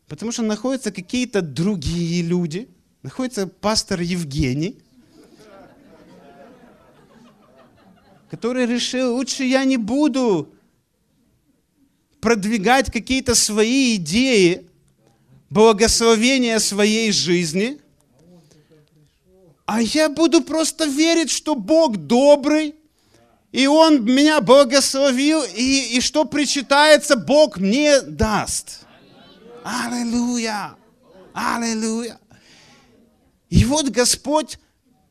Потому 0.09 0.33
что 0.33 0.43
находятся 0.43 0.91
какие-то 0.91 1.43
другие 1.43 2.23
люди, 2.23 2.69
находится 3.03 3.47
пастор 3.47 4.01
Евгений, 4.01 4.79
который 8.31 8.67
решил, 8.67 9.15
лучше 9.15 9.45
я 9.45 9.65
не 9.65 9.77
буду 9.77 10.49
продвигать 12.21 12.91
какие-то 12.91 13.35
свои 13.35 13.97
идеи, 13.97 14.67
благословения 15.51 16.59
своей 16.59 17.13
жизни, 17.13 17.79
а 19.67 19.81
я 19.83 20.09
буду 20.09 20.43
просто 20.43 20.87
верить, 20.87 21.31
что 21.31 21.55
Бог 21.55 21.97
добрый, 21.97 22.75
и 23.55 23.69
Он 23.69 24.05
меня 24.05 24.41
благословил, 24.41 25.45
и, 25.45 25.97
и 25.97 26.01
что 26.01 26.25
причитается, 26.25 27.15
Бог 27.15 27.59
мне 27.59 28.01
даст. 28.01 28.81
Аллилуйя! 29.63 30.75
Аллилуйя! 31.33 32.19
И 33.51 33.65
вот 33.65 33.91
Господь 33.91 34.59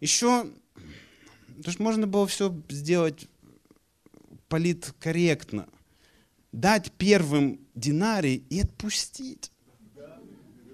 еще, 0.01 0.43
то 0.43 1.67
есть 1.67 1.79
можно 1.79 2.05
было 2.05 2.27
все 2.27 2.53
сделать 2.67 3.27
политкорректно 4.49 5.65
дать 6.51 6.91
первым 6.91 7.61
динарий 7.75 8.43
и 8.49 8.59
отпустить. 8.59 9.51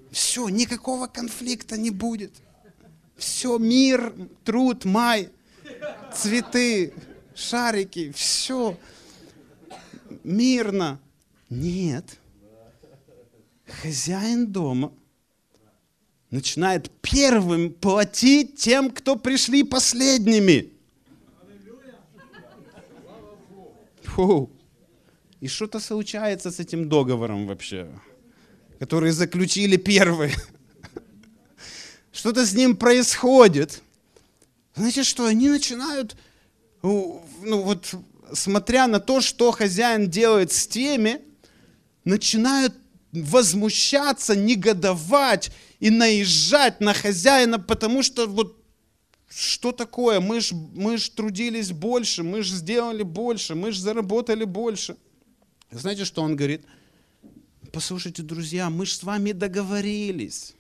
Все, 0.10 0.50
никакого 0.50 1.06
конфликта 1.06 1.78
не 1.78 1.92
будет. 1.92 2.34
Все, 3.16 3.60
мир, 3.60 4.12
труд, 4.44 4.86
май, 4.86 5.30
цветы, 6.16 6.96
шарики, 7.39 8.12
все 8.12 8.77
мирно. 10.24 11.00
Нет. 11.50 12.19
Хозяин 13.81 14.48
дома 14.48 14.91
начинает 16.31 16.91
первым 17.01 17.74
платить 17.74 18.55
тем, 18.58 18.91
кто 18.91 19.15
пришли 19.15 19.63
последними. 19.63 20.72
Фу. 24.03 24.50
И 25.39 25.48
что-то 25.48 25.79
случается 25.79 26.51
с 26.51 26.60
этим 26.60 26.89
договором 26.89 27.48
вообще, 27.48 27.89
который 28.79 29.12
заключили 29.12 29.77
первые. 29.77 30.34
Что-то 32.12 32.46
с 32.46 32.53
ним 32.53 32.75
происходит. 32.75 33.81
Знаете 34.75 35.03
что, 35.03 35.25
они 35.25 35.48
начинают, 35.48 36.17
ну 36.81 37.62
вот, 37.62 37.93
смотря 38.33 38.88
на 38.88 39.00
то, 39.00 39.21
что 39.21 39.51
хозяин 39.51 40.09
делает 40.09 40.51
с 40.51 40.67
теми, 40.67 41.21
начинают 42.03 42.74
возмущаться, 43.12 44.36
негодовать 44.36 45.51
и 45.79 45.89
наезжать 45.89 46.79
на 46.79 46.93
хозяина, 46.93 47.59
потому 47.59 48.03
что 48.03 48.27
вот 48.27 48.55
что 49.29 49.71
такое? 49.71 50.19
Мы 50.19 50.41
ж, 50.41 50.53
мы 50.53 50.98
ж 50.98 51.09
трудились 51.09 51.71
больше, 51.71 52.24
мы 52.24 52.41
ж 52.41 52.50
сделали 52.50 53.03
больше, 53.03 53.55
мы 53.55 53.71
ж 53.71 53.77
заработали 53.77 54.43
больше. 54.43 54.95
Знаете, 55.71 56.05
что 56.05 56.24
он 56.24 56.36
говорит? 56.36 56.63
Послушайте, 57.71 58.24
друзья, 58.24 58.69
мы 58.69 58.88
же 58.88 58.93
с 58.93 59.03
вами 59.03 59.31
договорились. 59.31 60.55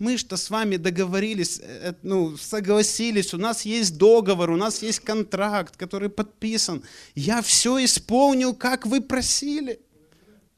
Мы 0.00 0.16
что 0.16 0.38
с 0.38 0.48
вами 0.48 0.78
договорились, 0.78 1.60
э, 1.62 1.90
э, 1.90 1.94
ну, 2.02 2.34
согласились, 2.38 3.34
у 3.34 3.36
нас 3.36 3.66
есть 3.66 3.98
договор, 3.98 4.50
у 4.50 4.56
нас 4.56 4.82
есть 4.82 5.00
контракт, 5.00 5.76
который 5.76 6.08
подписан. 6.08 6.82
Я 7.14 7.42
все 7.42 7.84
исполнил, 7.84 8.54
как 8.54 8.86
вы 8.86 9.02
просили. 9.02 9.78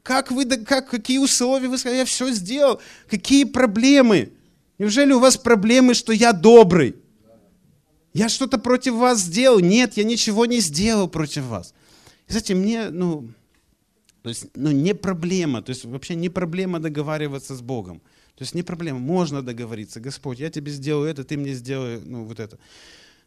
Как 0.04 0.30
вы, 0.30 0.44
как, 0.44 0.88
какие 0.88 1.18
условия 1.18 1.68
вы 1.68 1.76
сказали, 1.76 1.98
я 1.98 2.04
все 2.04 2.30
сделал. 2.30 2.80
Какие 3.10 3.42
проблемы? 3.42 4.32
Неужели 4.78 5.12
у 5.12 5.18
вас 5.18 5.36
проблемы, 5.36 5.94
что 5.94 6.12
я 6.12 6.32
добрый? 6.32 6.94
Я 8.14 8.28
что-то 8.28 8.58
против 8.58 8.94
вас 8.94 9.22
сделал? 9.22 9.58
Нет, 9.58 9.96
я 9.96 10.04
ничего 10.04 10.46
не 10.46 10.60
сделал 10.60 11.08
против 11.08 11.46
вас. 11.46 11.74
И 12.28 12.32
знаете, 12.32 12.54
мне, 12.54 12.90
ну, 12.90 13.28
то 14.22 14.28
есть, 14.28 14.46
ну, 14.54 14.70
не 14.70 14.94
проблема, 14.94 15.62
то 15.62 15.70
есть 15.70 15.84
вообще 15.84 16.14
не 16.14 16.28
проблема 16.28 16.78
договариваться 16.78 17.56
с 17.56 17.60
Богом. 17.60 18.02
То 18.36 18.44
есть 18.44 18.54
не 18.54 18.62
проблема, 18.62 18.98
можно 18.98 19.42
договориться. 19.42 20.00
Господь, 20.00 20.40
я 20.40 20.50
тебе 20.50 20.72
сделаю 20.72 21.08
это, 21.08 21.22
ты 21.24 21.36
мне 21.36 21.52
сделай, 21.52 22.00
ну, 22.00 22.24
вот 22.24 22.40
это. 22.40 22.58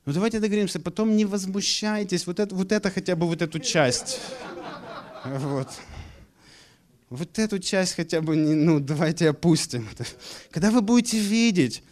Ну, 0.05 0.13
давайте 0.13 0.39
договоримся, 0.39 0.79
потом 0.79 1.15
не 1.15 1.25
возмущайтесь, 1.25 2.27
вот 2.27 2.39
это, 2.39 2.53
вот 2.55 2.71
это 2.71 2.91
хотя 2.91 3.15
бы, 3.15 3.27
вот 3.27 3.41
эту 3.41 3.59
часть. 3.59 4.19
Вот. 5.25 5.69
Вот 7.09 7.39
эту 7.39 7.59
часть 7.59 7.95
хотя 7.95 8.21
бы, 8.21 8.35
ну, 8.35 8.79
давайте 8.79 9.29
опустим. 9.29 9.87
Когда 10.51 10.71
вы 10.71 10.81
будете 10.81 11.19
видеть, 11.19 11.83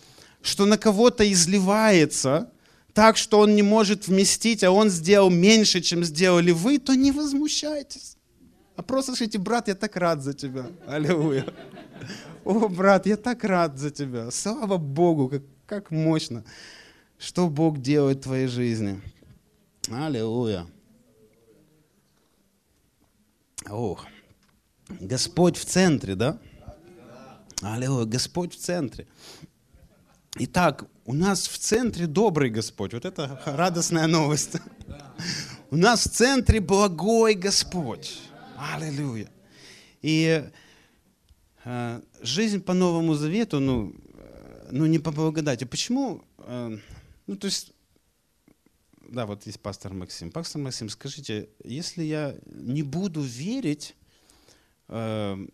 что 0.41 0.65
на 0.65 0.77
кого-то 0.77 1.23
изливается, 1.31 2.51
так, 2.93 3.17
что 3.17 3.39
он 3.39 3.55
не 3.55 3.63
может 3.63 4.07
вместить, 4.07 4.63
а 4.63 4.71
он 4.71 4.89
сделал 4.89 5.29
меньше, 5.29 5.81
чем 5.81 6.03
сделали 6.03 6.51
вы, 6.51 6.77
то 6.77 6.93
не 6.93 7.11
возмущайтесь. 7.11 8.17
А 8.75 8.81
просто 8.81 9.15
скажите, 9.15 9.37
брат, 9.37 9.67
я 9.67 9.75
так 9.75 9.95
рад 9.95 10.21
за 10.23 10.33
тебя. 10.33 10.67
Аллилуйя. 10.87 11.45
О, 12.45 12.67
брат, 12.67 13.05
я 13.05 13.15
так 13.15 13.43
рад 13.43 13.77
за 13.77 13.89
тебя. 13.89 14.29
Слава 14.31 14.77
Богу, 14.77 15.29
как, 15.29 15.43
как 15.65 15.91
мощно, 15.91 16.43
что 17.17 17.49
Бог 17.49 17.79
делает 17.79 18.17
в 18.17 18.23
твоей 18.23 18.47
жизни. 18.47 19.01
Аллилуйя. 19.89 20.67
Ох, 23.69 24.05
Господь 24.89 25.57
в 25.57 25.63
центре, 25.63 26.15
да? 26.15 26.37
Аллилуйя, 27.61 28.05
Господь 28.05 28.53
в 28.53 28.57
центре. 28.57 29.07
Итак, 30.35 30.85
у 31.05 31.13
нас 31.13 31.47
в 31.47 31.57
центре 31.57 32.07
добрый 32.07 32.49
Господь. 32.49 32.93
Вот 32.93 33.05
это 33.05 33.41
радостная 33.45 34.07
новость. 34.07 34.57
У 35.69 35.77
нас 35.77 36.05
в 36.05 36.11
центре 36.11 36.59
благой 36.59 37.35
Господь. 37.35 38.19
Аллилуйя. 38.57 39.29
И 40.01 40.43
э, 41.63 42.01
жизнь 42.23 42.61
по 42.61 42.73
Новому 42.73 43.13
Завету, 43.13 43.59
ну, 43.59 43.93
э, 44.13 44.69
ну 44.71 44.85
не 44.85 44.99
по 44.99 45.11
благодати. 45.11 45.65
Почему? 45.65 46.23
Э, 46.37 46.77
ну, 47.27 47.35
то 47.35 47.45
есть, 47.45 47.73
да, 49.09 49.25
вот 49.25 49.45
есть 49.45 49.59
пастор 49.59 49.93
Максим. 49.93 50.31
Пастор 50.31 50.61
Максим, 50.61 50.89
скажите, 50.89 51.49
если 51.63 52.03
я 52.03 52.35
не 52.45 52.81
буду 52.83 53.21
верить, 53.21 53.95
э, 54.87 55.47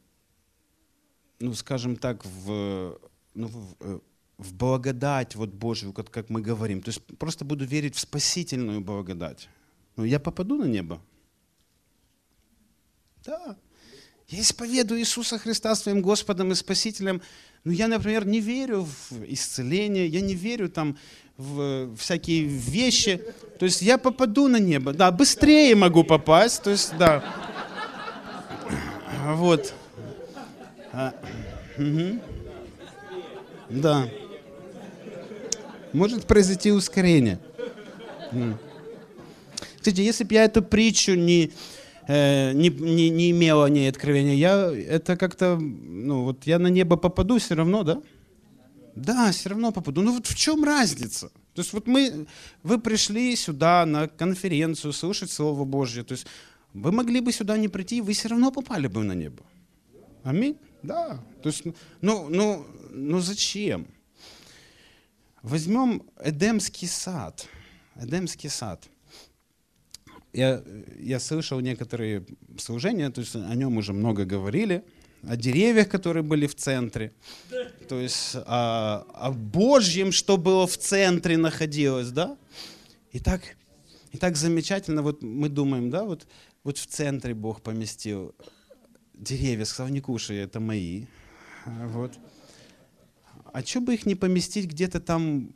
ну, 1.40 1.54
скажем 1.54 1.96
так, 1.96 2.24
в, 2.26 3.00
ну, 3.34 3.48
в, 3.48 4.02
в 4.38 4.54
благодать 4.54 5.36
вот 5.36 5.50
Божью, 5.50 5.92
как, 5.92 6.12
как 6.12 6.30
мы 6.30 6.42
говорим, 6.42 6.82
то 6.82 6.90
есть 6.90 7.04
просто 7.18 7.46
буду 7.46 7.66
верить 7.66 7.96
в 7.96 8.00
спасительную 8.00 8.82
благодать, 8.82 9.50
ну, 9.96 10.04
я 10.04 10.20
попаду 10.20 10.58
на 10.58 10.66
небо? 10.66 11.02
Да. 13.26 13.58
Я 14.30 14.42
исповедую 14.42 15.00
Иисуса 15.00 15.40
Христа 15.40 15.74
своим 15.74 16.02
Господом 16.02 16.52
и 16.52 16.56
Спасителем. 16.56 17.22
Ну, 17.64 17.72
я, 17.72 17.88
например, 17.88 18.28
не 18.28 18.40
верю 18.40 18.86
в 18.86 19.24
исцеление, 19.28 20.08
я 20.08 20.22
не 20.22 20.36
верю 20.36 20.70
там 20.70 20.98
в 21.36 21.96
всякие 21.96 22.44
вещи. 22.44 23.22
То 23.58 23.66
есть 23.66 23.82
я 23.82 23.98
попаду 23.98 24.48
на 24.48 24.58
небо. 24.58 24.94
Да, 24.94 25.10
быстрее 25.12 25.74
могу 25.76 26.04
попасть. 26.04 26.62
То 26.62 26.70
есть, 26.70 26.96
да. 26.98 27.24
Вот. 29.30 29.74
А, 30.94 31.16
угу. 31.78 32.20
Да. 33.70 34.08
Может 35.92 36.26
произойти 36.26 36.72
ускорение. 36.72 37.40
Кстати, 39.78 40.02
если 40.02 40.24
бы 40.24 40.36
я 40.36 40.44
эту 40.44 40.62
притчу 40.62 41.16
не, 41.16 41.52
э, 42.10 42.54
не, 42.54 42.70
не, 42.70 43.10
не 43.10 43.32
имел 43.32 43.62
о 43.62 43.70
ней 43.70 43.88
откровения, 43.90 44.34
я 44.34 44.72
это 44.72 45.16
как-то, 45.16 45.58
ну 45.58 46.24
вот 46.24 46.48
я 46.48 46.60
на 46.60 46.68
небо 46.68 46.98
попаду 46.98 47.38
все 47.38 47.56
равно, 47.56 47.84
да? 47.84 48.02
Да, 48.96 49.32
все 49.32 49.50
равно 49.50 49.72
попаду. 49.72 50.02
Ну 50.02 50.14
вот 50.14 50.28
в 50.28 50.36
чем 50.36 50.64
разница? 50.64 51.30
То 51.54 51.62
есть 51.62 51.74
вот 51.74 51.88
мы, 51.88 52.26
вы 52.64 52.80
пришли 52.80 53.36
сюда 53.36 53.86
на 53.86 54.08
конференцию 54.08 54.92
слушать 54.94 55.32
Слово 55.32 55.66
Божье. 55.66 56.04
То 56.04 56.14
есть 56.14 56.26
вы 56.74 56.92
могли 56.92 57.22
бы 57.22 57.32
сюда 57.32 57.58
не 57.58 57.68
прийти, 57.68 58.02
вы 58.02 58.14
все 58.14 58.30
равно 58.30 58.52
попали 58.52 58.88
бы 58.88 59.04
на 59.04 59.14
небо. 59.14 59.44
Аминь? 60.24 60.58
Да. 60.84 61.20
То 61.44 61.50
есть, 61.50 61.64
ну, 62.02 62.28
ну, 62.30 62.66
ну 62.90 63.20
зачем? 63.20 63.88
Возьмем 65.44 66.04
Эдемский 66.22 66.88
сад. 66.88 67.48
Эдемский 67.96 68.50
сад– 68.50 68.84
я, 70.34 70.64
я 71.00 71.20
слышал 71.20 71.60
некоторые 71.60 72.26
служения, 72.58 73.10
то 73.10 73.22
есть 73.22 73.36
о 73.36 73.56
нем 73.56 73.78
уже 73.78 73.94
много 73.94 74.26
говорили, 74.26 74.84
о 75.24 75.36
деревьях, 75.36 75.90
которые 75.90 76.24
были 76.24 76.48
в 76.48 76.56
центре, 76.56 77.14
то 77.88 78.00
есть 78.00 78.36
о, 78.36 79.06
о 79.14 79.32
Божьем, 79.32 80.12
что 80.12 80.38
было 80.38 80.66
в 80.68 80.78
центре 80.78 81.38
находилось, 81.38 82.12
да? 82.12 82.38
И 83.12 83.20
так, 83.20 83.42
и 84.12 84.18
так 84.18 84.38
замечательно, 84.38 85.02
вот 85.02 85.22
мы 85.24 85.50
думаем, 85.50 85.90
да, 85.90 86.04
вот, 86.04 86.28
вот 86.64 86.78
в 86.78 86.86
центре 86.86 87.34
Бог 87.34 87.62
поместил 87.62 88.36
деревья, 89.14 89.66
сказал, 89.66 89.92
не 89.92 90.00
кушай, 90.00 90.38
это 90.38 90.60
мои, 90.60 91.06
вот. 91.66 92.14
А 93.52 93.64
что 93.64 93.82
бы 93.82 93.96
их 93.96 94.06
не 94.06 94.16
поместить 94.16 94.68
где-то 94.68 95.00
там 95.00 95.54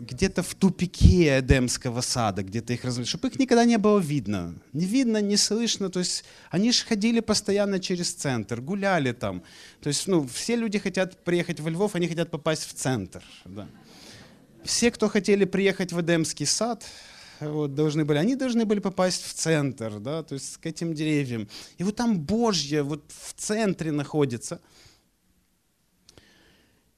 где-то 0.00 0.42
в 0.42 0.54
тупике 0.54 1.38
Эдемского 1.38 2.00
сада, 2.00 2.42
где-то 2.42 2.72
их 2.72 2.84
развели, 2.84 3.06
чтобы 3.06 3.28
их 3.28 3.38
никогда 3.38 3.64
не 3.64 3.78
было 3.78 3.98
видно. 3.98 4.54
Не 4.72 4.86
видно, 4.86 5.20
не 5.20 5.36
слышно. 5.36 5.90
То 5.90 6.00
есть 6.00 6.24
они 6.50 6.72
же 6.72 6.84
ходили 6.84 7.20
постоянно 7.20 7.78
через 7.78 8.12
центр, 8.12 8.60
гуляли 8.60 9.12
там. 9.12 9.42
То 9.80 9.88
есть 9.88 10.06
ну, 10.08 10.26
все 10.26 10.56
люди 10.56 10.78
хотят 10.78 11.22
приехать 11.24 11.60
во 11.60 11.70
Львов, 11.70 11.94
они 11.94 12.08
хотят 12.08 12.30
попасть 12.30 12.64
в 12.64 12.72
центр. 12.72 13.22
Да. 13.44 13.68
Все, 14.64 14.90
кто 14.90 15.08
хотели 15.08 15.44
приехать 15.44 15.92
в 15.92 16.00
Эдемский 16.00 16.46
сад, 16.46 16.84
вот, 17.40 17.74
должны 17.74 18.04
были, 18.04 18.18
они 18.18 18.36
должны 18.36 18.64
были 18.66 18.80
попасть 18.80 19.24
в 19.24 19.32
центр, 19.32 19.98
да, 19.98 20.22
то 20.22 20.34
есть 20.34 20.58
к 20.58 20.66
этим 20.66 20.92
деревьям. 20.92 21.48
И 21.78 21.84
вот 21.84 21.96
там 21.96 22.18
Божье 22.20 22.82
вот 22.82 23.02
в 23.08 23.32
центре 23.34 23.92
находится. 23.92 24.60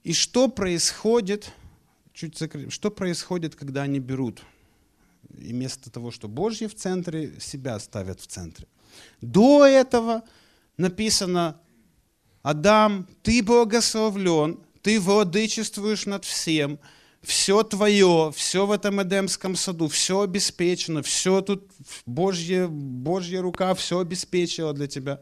И 0.03 0.12
что 0.12 0.48
происходит, 0.48 1.53
чуть 2.22 2.38
закрыть. 2.38 2.72
Что 2.72 2.90
происходит, 2.90 3.56
когда 3.56 3.82
они 3.82 3.98
берут 3.98 4.42
и 5.38 5.52
вместо 5.52 5.90
того, 5.90 6.12
что 6.12 6.28
Божье 6.28 6.68
в 6.68 6.74
центре, 6.74 7.32
себя 7.40 7.78
ставят 7.80 8.20
в 8.20 8.26
центре? 8.28 8.68
До 9.20 9.66
этого 9.66 10.22
написано, 10.76 11.61
Адам, 12.42 13.08
ты 13.22 13.42
благословлен, 13.42 14.61
ты 14.82 15.00
владычествуешь 15.00 16.06
над 16.06 16.24
всем, 16.24 16.78
все 17.22 17.64
твое, 17.64 18.32
все 18.37 18.66
в 18.66 18.70
этом 18.70 19.02
Эдемском 19.02 19.56
саду, 19.56 19.88
все 19.88 20.20
обеспечено, 20.20 21.02
все 21.02 21.40
тут 21.40 21.70
Божья, 22.06 22.68
Божья 22.68 23.40
рука 23.40 23.74
все 23.74 23.98
обеспечила 23.98 24.72
для 24.72 24.87
тебя. 24.87 25.20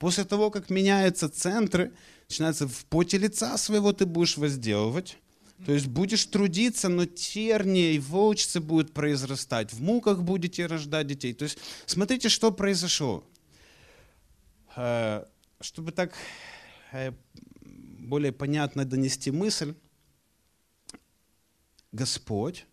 После 0.00 0.24
того, 0.24 0.50
как 0.50 0.70
меняются 0.70 1.28
центры, 1.28 1.92
начинается 2.28 2.66
в 2.66 2.84
поте 2.86 3.18
лица 3.18 3.56
своего 3.58 3.92
ты 3.92 4.06
будешь 4.06 4.36
возделывать, 4.36 5.18
то 5.64 5.72
есть 5.72 5.86
будешь 5.86 6.24
трудиться, 6.26 6.88
но 6.88 7.06
тернии 7.06 7.94
и 7.94 7.98
волчцы 7.98 8.60
будут 8.60 8.92
произрастать, 8.92 9.72
в 9.72 9.80
муках 9.80 10.22
будете 10.22 10.66
рождать 10.66 11.06
детей. 11.06 11.34
То 11.34 11.44
есть 11.44 11.58
смотрите, 11.86 12.28
что 12.28 12.50
произошло. 12.50 13.24
Э, 14.76 15.24
чтобы 15.60 15.92
так 15.92 16.14
э, 16.92 17.12
более 17.60 18.32
понятно 18.32 18.84
донести 18.84 19.30
мысль, 19.30 19.74
Господь 21.92 22.66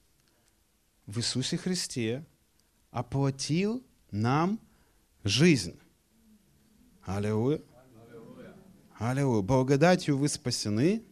в 1.05 1.19
Иисусе 1.19 1.57
Христе 1.57 2.25
оплатил 2.89 3.83
нам 4.11 4.59
жизнь. 5.23 5.77
Аллилуйя. 7.03 7.61
Аллилуйя. 8.97 9.41
Благодатью 9.41 10.17
вы 10.17 10.29
спасены, 10.29 11.03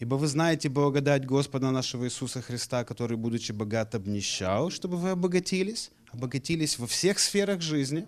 Ибо 0.00 0.14
вы 0.14 0.28
знаете 0.28 0.70
благодать 0.70 1.26
Господа 1.26 1.70
нашего 1.70 2.06
Иисуса 2.06 2.40
Христа, 2.40 2.84
который, 2.84 3.18
будучи 3.18 3.52
богат, 3.52 3.94
обнищал, 3.94 4.70
чтобы 4.70 4.96
вы 4.96 5.10
обогатились, 5.10 5.90
обогатились 6.10 6.78
во 6.78 6.86
всех 6.86 7.18
сферах 7.18 7.60
жизни. 7.60 8.06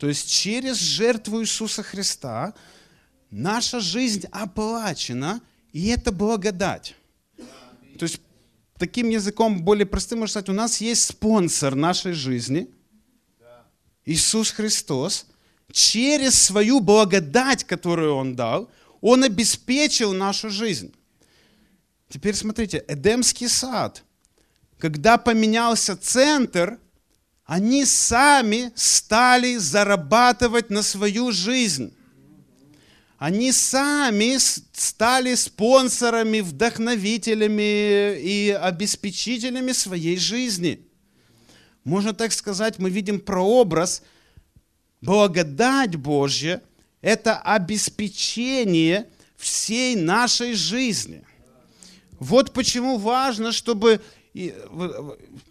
То 0.00 0.08
есть 0.08 0.28
через 0.28 0.76
жертву 0.76 1.40
Иисуса 1.40 1.84
Христа 1.84 2.52
наша 3.30 3.78
жизнь 3.78 4.26
оплачена, 4.32 5.40
и 5.72 5.86
это 5.86 6.10
благодать. 6.10 6.96
То 7.96 8.02
есть 8.06 8.20
таким 8.76 9.08
языком 9.08 9.62
более 9.62 9.86
простым 9.86 10.18
можно 10.18 10.32
сказать, 10.32 10.48
у 10.48 10.52
нас 10.52 10.80
есть 10.80 11.04
спонсор 11.04 11.76
нашей 11.76 12.12
жизни, 12.12 12.68
Иисус 14.04 14.50
Христос, 14.50 15.26
через 15.70 16.34
свою 16.34 16.80
благодать, 16.80 17.62
которую 17.62 18.16
Он 18.16 18.34
дал, 18.34 18.68
Он 19.00 19.22
обеспечил 19.22 20.12
нашу 20.12 20.50
жизнь. 20.50 20.92
Теперь 22.08 22.34
смотрите, 22.34 22.84
Эдемский 22.86 23.48
сад. 23.48 24.04
Когда 24.78 25.18
поменялся 25.18 25.96
центр, 25.96 26.78
они 27.44 27.84
сами 27.84 28.72
стали 28.74 29.56
зарабатывать 29.56 30.70
на 30.70 30.82
свою 30.82 31.32
жизнь. 31.32 31.94
Они 33.18 33.52
сами 33.52 34.36
стали 34.38 35.34
спонсорами, 35.34 36.40
вдохновителями 36.40 38.18
и 38.18 38.50
обеспечителями 38.50 39.72
своей 39.72 40.18
жизни. 40.18 40.86
Можно 41.84 42.12
так 42.12 42.32
сказать, 42.32 42.78
мы 42.78 42.90
видим 42.90 43.20
прообраз. 43.20 44.02
Благодать 45.00 45.96
Божья– 45.96 46.62
это 47.02 47.38
обеспечение 47.38 49.08
всей 49.36 49.96
нашей 49.96 50.54
жизни– 50.54 51.24
вот 52.24 52.52
почему 52.52 52.96
важно, 52.96 53.52
чтобы... 53.52 54.00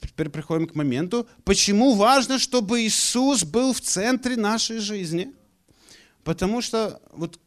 Теперь 0.01 0.29
приходим 0.29 0.67
к 0.67 0.75
моменту, 0.75 1.27
почему 1.45 1.93
важно, 1.93 2.37
чтобы 2.37 2.81
Иисус 2.81 3.45
был 3.45 3.73
в 3.73 3.79
центре 3.79 4.35
нашей 4.35 4.79
жизни. 4.79 5.31
Потому 6.23 6.61
что 6.61 6.99
вот 7.11 7.39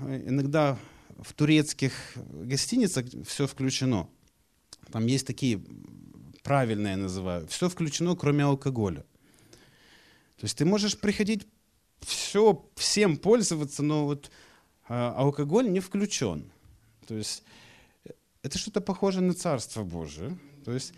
иногда 0.00 0.76
в 1.18 1.32
турецких 1.32 1.92
гостиницах 2.16 3.06
все 3.26 3.46
включено. 3.46 4.08
Там 4.92 5.06
есть 5.06 5.26
такие, 5.26 5.62
правильные 6.42 6.90
я 6.90 6.96
называю, 6.96 7.46
все 7.46 7.68
включено, 7.68 8.14
кроме 8.16 8.44
алкоголя. 8.44 9.04
То 10.36 10.44
есть 10.44 10.58
ты 10.58 10.64
можешь 10.64 10.98
приходить 10.98 11.46
все, 12.00 12.68
всем 12.76 13.16
пользоваться, 13.16 13.82
но 13.82 14.04
вот 14.04 14.30
а, 14.88 15.14
алкоголь 15.16 15.70
не 15.70 15.80
включен. 15.80 16.50
То 17.06 17.14
есть 17.14 17.42
это 18.44 18.58
что-то 18.58 18.82
похоже 18.82 19.22
на 19.22 19.32
Царство 19.32 19.82
Божие. 19.82 20.38
То 20.66 20.72
есть 20.72 20.92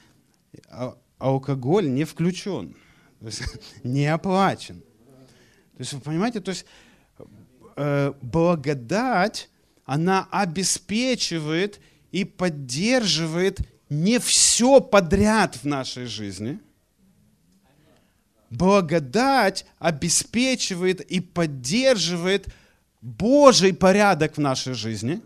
а, 0.69 0.99
алкоголь 1.19 1.89
не 1.89 2.05
включен, 2.05 2.77
то 3.21 3.27
есть, 3.27 3.43
не 3.85 4.07
оплачен. 4.07 4.81
То 4.81 5.79
есть 5.79 5.93
вы 5.93 6.01
понимаете, 6.01 6.41
то 6.41 6.51
есть 6.51 6.67
э, 7.77 8.13
благодать, 8.21 9.49
она 9.85 10.27
обеспечивает 10.33 11.81
и 12.11 12.25
поддерживает 12.25 13.61
не 13.89 14.19
все 14.19 14.81
подряд 14.81 15.55
в 15.57 15.65
нашей 15.67 16.07
жизни. 16.07 16.59
Благодать 18.51 19.67
обеспечивает 19.79 21.01
и 21.01 21.21
поддерживает 21.21 22.49
Божий 23.01 23.73
порядок 23.73 24.37
в 24.37 24.41
нашей 24.41 24.75
жизни. 24.75 25.21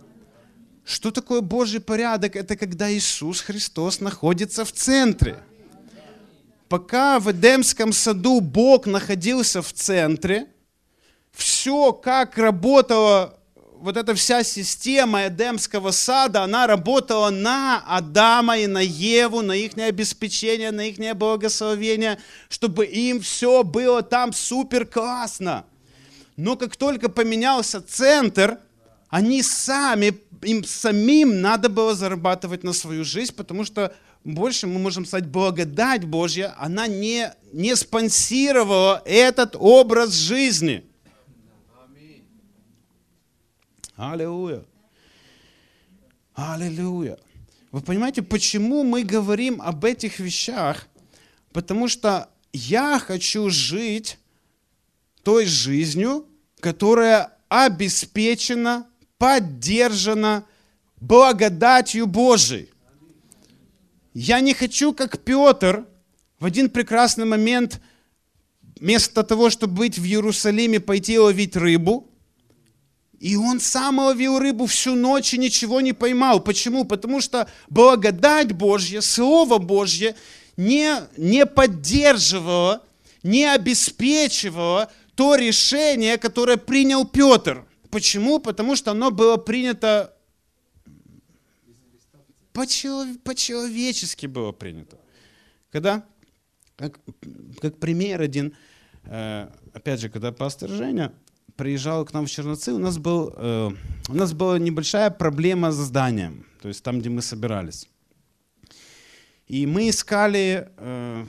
Что 0.91 1.13
такое 1.13 1.41
Божий 1.41 1.79
порядок? 1.81 2.35
Это 2.35 2.57
когда 2.57 2.93
Иисус 2.93 3.43
Христос 3.43 4.01
находится 4.01 4.65
в 4.65 4.73
центре. 4.73 5.41
Пока 6.69 7.21
в 7.21 7.31
Эдемском 7.31 7.93
саду 7.93 8.41
Бог 8.41 8.87
находился 8.87 9.63
в 9.63 9.73
центре, 9.73 10.49
все, 11.31 11.93
как 11.93 12.37
работала 12.39 13.39
вот 13.75 13.97
эта 13.97 14.17
вся 14.17 14.43
система 14.43 15.29
Эдемского 15.29 15.93
сада, 15.93 16.43
она 16.43 16.67
работала 16.67 17.31
на 17.31 17.85
Адама 17.87 18.59
и 18.59 18.67
на 18.67 18.81
Еву, 18.81 19.43
на 19.43 19.53
их 19.53 19.79
обеспечение, 19.79 20.73
на 20.73 20.89
их 20.89 21.17
благословение, 21.17 22.19
чтобы 22.49 22.85
им 22.85 23.21
все 23.21 23.63
было 23.63 24.03
там 24.03 24.33
супер 24.33 24.87
классно. 24.87 25.65
Но 26.37 26.57
как 26.57 26.75
только 26.77 27.09
поменялся 27.09 27.81
центр, 27.81 28.59
они 29.09 29.43
сами, 29.43 30.19
им 30.43 30.65
самим 30.65 31.41
надо 31.41 31.69
было 31.69 31.95
зарабатывать 31.95 32.65
на 32.65 32.73
свою 32.73 33.05
жизнь, 33.05 33.35
потому 33.35 33.65
что 33.65 33.95
больше 34.25 34.67
мы 34.67 34.79
можем 34.79 35.07
сказать, 35.07 35.27
благодать 35.27 36.05
Божья, 36.05 36.55
она 36.59 36.87
не, 36.87 37.33
не 37.53 37.75
спонсировала 37.77 39.03
этот 39.05 39.57
образ 39.59 40.13
жизни– 40.13 40.85
Аллилуйя. 44.01 44.65
Аллилуйя. 46.35 47.19
Вы 47.71 47.83
понимаете, 47.83 48.23
почему 48.23 48.83
мы 48.83 49.03
говорим 49.03 49.61
об 49.61 49.85
этих 49.85 50.21
вещах? 50.21 50.89
Потому 51.53 51.87
что 51.87 52.31
я 52.55 52.99
хочу 52.99 53.51
жить 53.51 54.17
той 55.23 55.45
жизнью, 55.45 56.27
которая 56.61 57.37
обеспечена, 57.51 58.87
поддержана 59.21 60.45
благодатью 60.97 62.07
Божией. 62.07 62.71
Я 64.15 64.41
не 64.41 64.55
хочу, 64.55 64.95
как 64.95 65.19
Петр, 65.19 65.85
в 66.39 66.47
один 66.47 66.71
прекрасный 66.71 67.27
момент, 67.27 67.83
вместо 68.81 69.23
того, 69.23 69.51
чтобы 69.51 69.75
быть 69.75 69.99
в 69.99 70.05
Иерусалиме, 70.05 70.81
пойти 70.81 71.19
ловить 71.19 71.55
рыбу– 71.55 72.07
и 73.21 73.37
он 73.37 73.61
сам 73.61 73.99
ловил 73.99 74.39
рыбу 74.39 74.65
всю 74.65 74.95
ночь 74.95 75.35
и 75.35 75.39
ничего 75.39 75.83
не 75.83 75.93
поймал. 75.93 76.41
Почему? 76.41 76.85
Потому 76.85 77.21
что 77.21 77.47
благодать 77.69 78.53
Божья, 78.53 79.03
Слово 79.03 79.59
Божье 79.59 80.17
не, 80.57 80.95
не 81.19 81.45
поддерживало, 81.45 82.83
не 83.23 83.45
обеспечивало 83.45 84.91
то 85.15 85.35
решение, 85.35 86.17
которое 86.17 86.57
принял 86.57 87.05
Петр. 87.05 87.67
Почему? 87.91 88.39
Потому 88.39 88.77
что 88.77 88.91
оно 88.93 89.11
было 89.11 89.37
принято 89.37 90.15
по-человечески 92.53 94.27
было 94.27 94.53
принято. 94.53 94.99
Когда, 95.71 96.05
как, 96.77 96.99
как 97.61 97.79
пример 97.79 98.21
один, 98.21 98.55
э, 99.05 99.49
опять 99.73 100.01
же, 100.01 100.09
когда 100.09 100.33
пастор 100.33 100.69
Женя 100.71 101.13
приезжал 101.57 102.05
к 102.05 102.13
нам 102.13 102.27
в 102.27 102.31
Черноцы, 102.31 102.73
у 102.73 102.79
нас, 102.79 102.99
был, 102.99 103.33
э, 103.37 103.71
у 104.09 104.15
нас 104.15 104.33
была 104.33 104.59
небольшая 104.59 105.11
проблема 105.11 105.71
с 105.71 105.77
зданием, 105.77 106.45
то 106.61 106.69
есть 106.69 106.83
там, 106.83 107.01
где 107.01 107.09
мы 107.09 107.23
собирались. 107.23 107.89
И 109.47 109.67
мы 109.67 109.89
искали 109.89 110.69
э, 110.77 111.27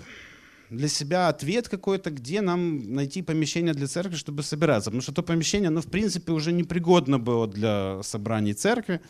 для 0.72 0.88
себя 0.88 1.28
ответ 1.28 1.68
какой-то, 1.68 2.12
где 2.12 2.40
нам 2.40 2.94
найти 2.94 3.22
помещение 3.22 3.74
для 3.74 3.88
церкви, 3.88 4.16
чтобы 4.16 4.42
собираться. 4.42 4.90
Потому 4.90 5.02
что 5.02 5.12
то 5.12 5.22
помещение, 5.22 5.68
оно 5.68 5.82
в 5.82 5.88
принципе 5.88 6.32
уже 6.32 6.54
непригодно 6.54 7.20
было 7.20 7.46
для 7.46 8.02
собраний 8.04 8.54
церкви, 8.54 9.02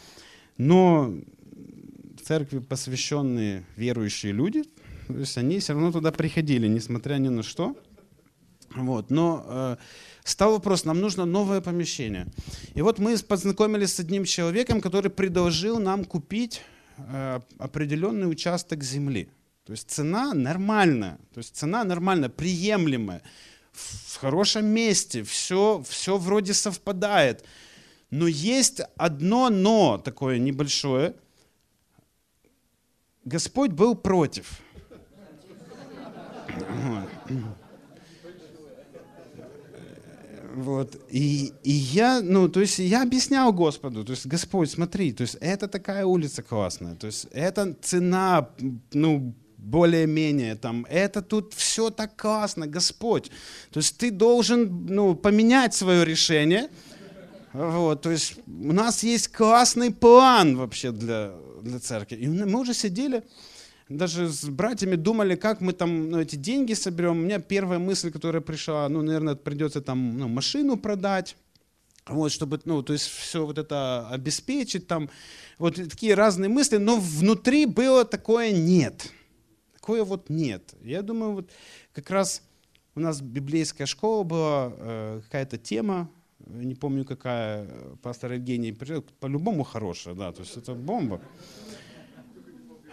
но 0.58 1.14
церкви 2.26 2.60
посвященные 2.60 3.64
верующие 3.76 4.32
люди, 4.32 4.64
то 5.08 5.20
есть 5.20 5.38
они 5.38 5.60
все 5.60 5.74
равно 5.74 5.92
туда 5.92 6.12
приходили, 6.12 6.68
несмотря 6.68 7.16
ни 7.16 7.30
на 7.30 7.44
что. 7.44 7.76
Вот. 8.76 9.12
Но 9.12 9.46
э, 9.48 9.76
стал 10.24 10.54
вопрос, 10.54 10.86
нам 10.86 11.00
нужно 11.00 11.26
новое 11.26 11.62
помещение. 11.62 12.26
И 12.74 12.82
вот 12.82 12.98
мы 12.98 13.16
познакомились 13.18 13.94
с 13.94 14.00
одним 14.00 14.26
человеком, 14.26 14.82
который 14.82 15.12
предложил 15.12 15.80
нам 15.80 16.06
купить 16.06 16.62
э, 16.98 17.40
определенный 17.60 18.32
участок 18.32 18.84
земли. 18.84 19.30
То 19.66 19.74
есть 19.74 19.90
цена 19.90 20.34
нормальная, 20.34 21.18
то 21.34 21.38
есть 21.38 21.56
цена 21.56 21.84
нормальная, 21.84 22.30
приемлемая, 22.30 23.22
в 23.72 24.18
хорошем 24.18 24.66
месте, 24.66 25.24
все, 25.24 25.84
все 25.88 26.18
вроде 26.18 26.54
совпадает. 26.54 27.46
Но 28.10 28.28
есть 28.28 28.82
одно 28.98 29.50
но 29.50 29.98
такое 29.98 30.38
небольшое. 30.38 31.16
Господь 33.24 33.72
был 33.72 33.96
против. 33.96 34.62
Вот. 40.54 41.02
И, 41.10 41.54
и 41.64 41.72
я, 41.72 42.22
ну, 42.22 42.50
то 42.50 42.60
есть 42.60 42.80
я 42.80 43.04
объяснял 43.04 43.54
Господу, 43.54 44.04
то 44.04 44.12
есть, 44.12 44.26
Господь, 44.26 44.70
смотри, 44.70 45.14
то 45.14 45.22
есть 45.22 45.38
это 45.40 45.70
такая 45.70 46.06
улица 46.06 46.44
классная, 46.44 46.96
то 46.96 47.08
есть 47.08 47.28
это 47.32 47.74
цена, 47.82 48.50
ну, 48.92 49.34
более-менее 49.62 50.56
там, 50.56 50.86
это 50.90 51.22
тут 51.22 51.54
все 51.54 51.90
так 51.92 52.16
классно, 52.16 52.68
Господь. 52.68 53.32
То 53.72 53.80
есть 53.80 53.98
ты 53.98 54.12
должен, 54.12 54.88
ну, 54.88 55.16
поменять 55.16 55.74
свое 55.74 56.04
решение, 56.04 56.70
вот, 57.54 58.02
то 58.02 58.10
есть 58.10 58.36
у 58.48 58.72
нас 58.72 59.04
есть 59.04 59.28
классный 59.28 59.92
план 59.92 60.58
вообще 60.58 60.92
для, 60.92 61.34
для 61.62 61.80
церкви. 61.80 62.16
И 62.16 62.28
мы 62.28 62.60
уже 62.60 62.74
сидели, 62.74 63.24
даже 63.90 64.30
с 64.30 64.46
братьями 64.46 64.96
думали, 64.96 65.36
как 65.36 65.62
мы 65.62 65.74
там 65.74 66.10
ну, 66.10 66.20
эти 66.20 66.38
деньги 66.38 66.74
соберем. 66.74 67.12
У 67.12 67.22
меня 67.22 67.40
первая 67.40 67.78
мысль, 67.78 68.10
которая 68.10 68.42
пришла, 68.42 68.88
ну, 68.90 69.02
наверное, 69.02 69.36
придется 69.36 69.82
там 69.82 70.18
ну, 70.18 70.28
машину 70.28 70.78
продать, 70.78 71.36
вот, 72.08 72.32
чтобы, 72.32 72.60
ну, 72.66 72.82
то 72.82 72.94
есть 72.94 73.08
все 73.08 73.46
вот 73.46 73.58
это 73.58 74.08
обеспечить, 74.10 74.88
там, 74.88 75.10
вот 75.60 75.76
такие 75.76 76.16
разные 76.16 76.50
мысли, 76.50 76.78
но 76.78 76.98
внутри 76.98 77.66
было 77.66 78.06
такое 78.06 78.52
нет. 78.52 79.12
Такое 79.82 80.04
вот 80.04 80.30
нет. 80.30 80.76
Я 80.84 81.02
думаю, 81.02 81.34
вот 81.34 81.50
как 81.92 82.12
раз 82.12 82.44
у 82.94 83.00
нас 83.00 83.20
библейская 83.20 83.88
школа 83.88 84.24
была, 84.24 84.74
э, 84.78 85.22
какая-то 85.24 85.58
тема, 85.58 86.08
не 86.46 86.76
помню 86.76 87.04
какая, 87.04 87.68
пастор 88.04 88.34
Евгений, 88.34 88.74
по-любому 89.20 89.64
хорошая, 89.64 90.14
да, 90.14 90.32
то 90.34 90.42
есть 90.42 90.56
это 90.56 90.76
бомба. 90.76 91.20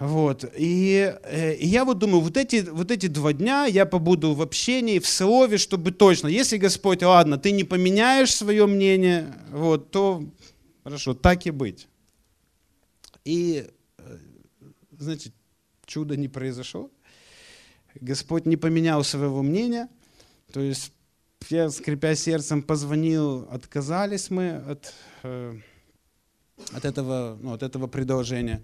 Вот. 0.01 0.51
И, 0.57 1.15
э, 1.25 1.57
и 1.57 1.67
я 1.67 1.85
вот 1.85 1.99
думаю, 1.99 2.23
вот 2.23 2.39
эти, 2.39 2.67
вот 2.71 2.91
эти 2.91 3.07
два 3.07 3.35
дня 3.35 3.67
я 3.67 3.85
побуду 3.85 4.33
в 4.33 4.41
общении, 4.41 4.99
в 4.99 5.07
слове, 5.07 5.59
чтобы 5.59 5.91
точно, 5.91 6.29
если 6.29 6.57
Господь, 6.57 7.03
ладно, 7.03 7.37
ты 7.37 7.51
не 7.51 7.65
поменяешь 7.65 8.35
свое 8.35 8.67
мнение, 8.67 9.35
вот, 9.51 9.91
то 9.91 10.25
хорошо, 10.85 11.13
так 11.13 11.45
и 11.45 11.51
быть. 11.51 11.87
И, 13.27 13.69
э, 13.99 14.19
значит, 14.99 15.35
чудо 15.89 16.17
не 16.17 16.29
произошло. 16.29 16.91
Господь 18.01 18.47
не 18.47 18.57
поменял 18.57 19.03
своего 19.03 19.43
мнения. 19.43 19.89
То 20.53 20.61
есть 20.61 20.93
я, 21.49 21.71
скрипя 21.71 22.15
сердцем, 22.15 22.63
позвонил, 22.63 23.49
отказались 23.51 24.31
мы 24.31 24.51
от, 24.51 24.95
э, 25.23 25.59
от, 26.73 26.85
этого, 26.85 27.39
ну, 27.41 27.53
от 27.53 27.63
этого 27.63 27.87
предложения. 27.87 28.63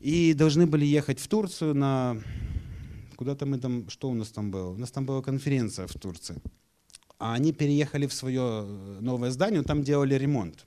И 0.00 0.34
должны 0.34 0.66
были 0.66 0.84
ехать 0.84 1.20
в 1.20 1.28
Турцию 1.28 1.74
на... 1.74 2.16
Куда-то 3.16 3.46
мы 3.46 3.58
там... 3.58 3.88
Что 3.88 4.10
у 4.10 4.14
нас 4.14 4.30
там 4.30 4.50
было? 4.50 4.70
У 4.70 4.76
нас 4.76 4.90
там 4.90 5.06
была 5.06 5.22
конференция 5.22 5.86
в 5.86 5.94
Турции. 5.94 6.36
А 7.18 7.34
они 7.34 7.52
переехали 7.52 8.06
в 8.06 8.12
свое 8.12 8.64
э, 8.64 8.98
новое 9.00 9.30
здание, 9.30 9.62
там 9.62 9.82
делали 9.82 10.14
ремонт. 10.14 10.66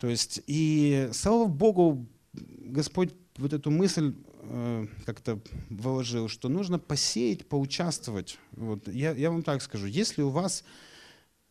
То 0.00 0.06
есть, 0.06 0.40
и 0.46 1.08
слава 1.12 1.46
Богу, 1.46 2.06
Господь 2.32 3.12
вот 3.38 3.52
эту 3.52 3.70
мысль 3.70 4.14
э, 4.50 4.86
как-то 5.06 5.40
вложил, 5.70 6.28
что 6.28 6.48
нужно 6.48 6.78
посеять, 6.78 7.46
поучаствовать. 7.46 8.38
Вот. 8.52 8.88
Я, 8.88 9.12
я 9.12 9.30
вам 9.30 9.42
так 9.42 9.62
скажу, 9.62 9.86
если 9.86 10.22
у 10.22 10.30
вас 10.30 10.64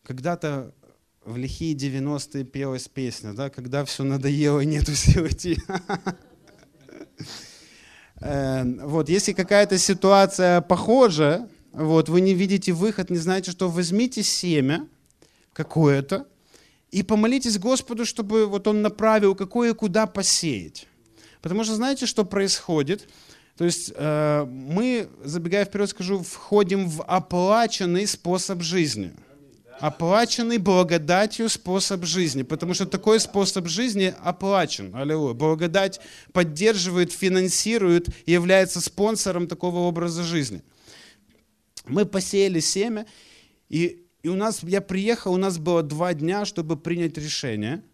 когда-то 0.04 0.74
в 1.24 1.38
лихие 1.38 1.76
90-е 1.76 2.46
пелась 2.46 2.88
песня, 2.88 3.34
да, 3.34 3.50
когда 3.50 3.84
все 3.86 4.04
надоело, 4.04 4.62
нету 4.62 4.94
сил 4.96 5.28
идти. 5.28 5.58
Э, 8.20 8.64
вот, 8.64 9.10
если 9.10 9.34
какая-то 9.34 9.78
ситуация 9.78 10.62
похожа, 10.62 11.48
вот, 11.72 12.10
вы 12.10 12.22
не 12.22 12.34
видите 12.34 12.72
выход, 12.72 13.12
не 13.12 13.18
знаете, 13.18 13.52
что 13.52 13.70
возьмите 13.70 14.24
семя 14.24 14.88
какое-то 15.54 16.26
и 16.90 17.04
помолитесь 17.04 17.60
Господу, 17.60 18.06
чтобы 18.06 18.48
вот 18.48 18.68
Он 18.68 18.82
направил, 18.82 19.36
какое 19.36 19.76
куда 19.76 20.08
посеять. 20.08 20.88
Потому 21.42 21.64
что 21.64 21.76
знаете, 21.76 22.06
что 22.06 22.26
происходит? 22.26 23.08
То 23.58 23.66
есть 23.66 23.92
э, 23.96 24.46
мы, 24.46 25.10
забегая 25.24 25.66
вперед, 25.66 25.90
скажу, 25.90 26.22
входим 26.22 26.88
в 26.88 27.04
оплаченный 27.04 28.06
способ 28.08 28.62
жизни– 28.62 29.14
оплаченный 29.80 30.58
благодатью 30.58 31.50
способ 31.50 32.04
жизни, 32.04 32.44
потому 32.44 32.74
что 32.74 32.86
такой 32.86 33.20
способ 33.20 33.68
жизни 33.68 34.14
оплачен. 34.24 34.96
Аллилуйя. 34.96 35.34
Благодать 35.34 36.00
поддерживает, 36.34 37.12
финансирует 37.12 38.08
является 38.26 38.82
спонсором 38.82 39.48
такого 39.48 39.80
образа 39.80 40.24
жизни. 40.24 40.62
Мы 41.86 42.06
посеяли 42.06 42.60
семя, 42.60 43.06
и, 43.70 44.06
и 44.24 44.30
у 44.30 44.36
нас, 44.36 44.64
я 44.64 44.82
приехал, 44.82 45.34
у 45.34 45.38
нас 45.38 45.58
было 45.58 45.84
два 45.84 46.14
дня, 46.14 46.46
чтобы 46.46 46.78
принять 46.78 47.18
решение– 47.18 47.84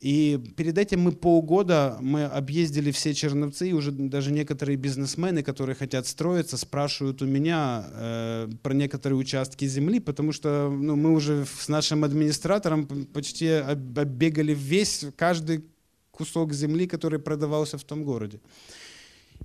и 0.00 0.42
перед 0.56 0.78
этим 0.78 1.00
мы 1.00 1.12
полгода 1.12 1.98
мы 2.00 2.24
объездили 2.24 2.90
все 2.90 3.12
Черновцы, 3.12 3.68
и 3.68 3.72
уже 3.74 3.92
даже 3.92 4.32
некоторые 4.32 4.76
бизнесмены, 4.76 5.42
которые 5.42 5.76
хотят 5.76 6.06
строиться, 6.06 6.56
спрашивают 6.56 7.20
у 7.20 7.26
меня 7.26 7.86
э, 7.92 8.48
про 8.62 8.72
некоторые 8.72 9.18
участки 9.18 9.66
земли, 9.66 10.00
потому 10.00 10.32
что 10.32 10.70
ну, 10.70 10.96
мы 10.96 11.12
уже 11.12 11.44
с 11.44 11.68
нашим 11.68 12.04
администратором 12.04 12.86
почти 12.86 13.48
оббегали 13.48 14.54
весь, 14.54 15.04
каждый 15.16 15.66
кусок 16.10 16.54
земли, 16.54 16.86
который 16.86 17.18
продавался 17.18 17.76
в 17.76 17.84
том 17.84 18.02
городе. 18.02 18.40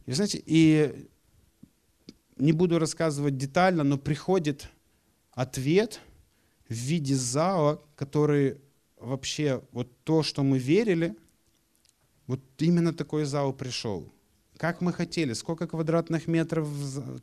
И 0.06 0.14
знаете, 0.14 0.42
и 0.46 1.08
не 2.38 2.54
буду 2.54 2.80
рассказывать 2.80 3.36
детально, 3.38 3.84
но 3.84 3.98
приходит 3.98 4.70
ответ 5.32 6.00
в 6.70 6.74
виде 6.74 7.14
зала, 7.14 7.82
который 7.98 8.58
вообще 9.00 9.62
вот 9.72 9.88
то, 10.04 10.24
что 10.24 10.44
мы 10.44 10.58
верили, 10.58 11.16
вот 12.28 12.40
именно 12.60 12.94
такой 12.94 13.26
зал 13.26 13.54
пришел. 13.54 14.12
Как 14.58 14.80
мы 14.80 14.94
хотели, 14.94 15.34
сколько 15.34 15.68
квадратных 15.68 16.28
метров 16.28 16.68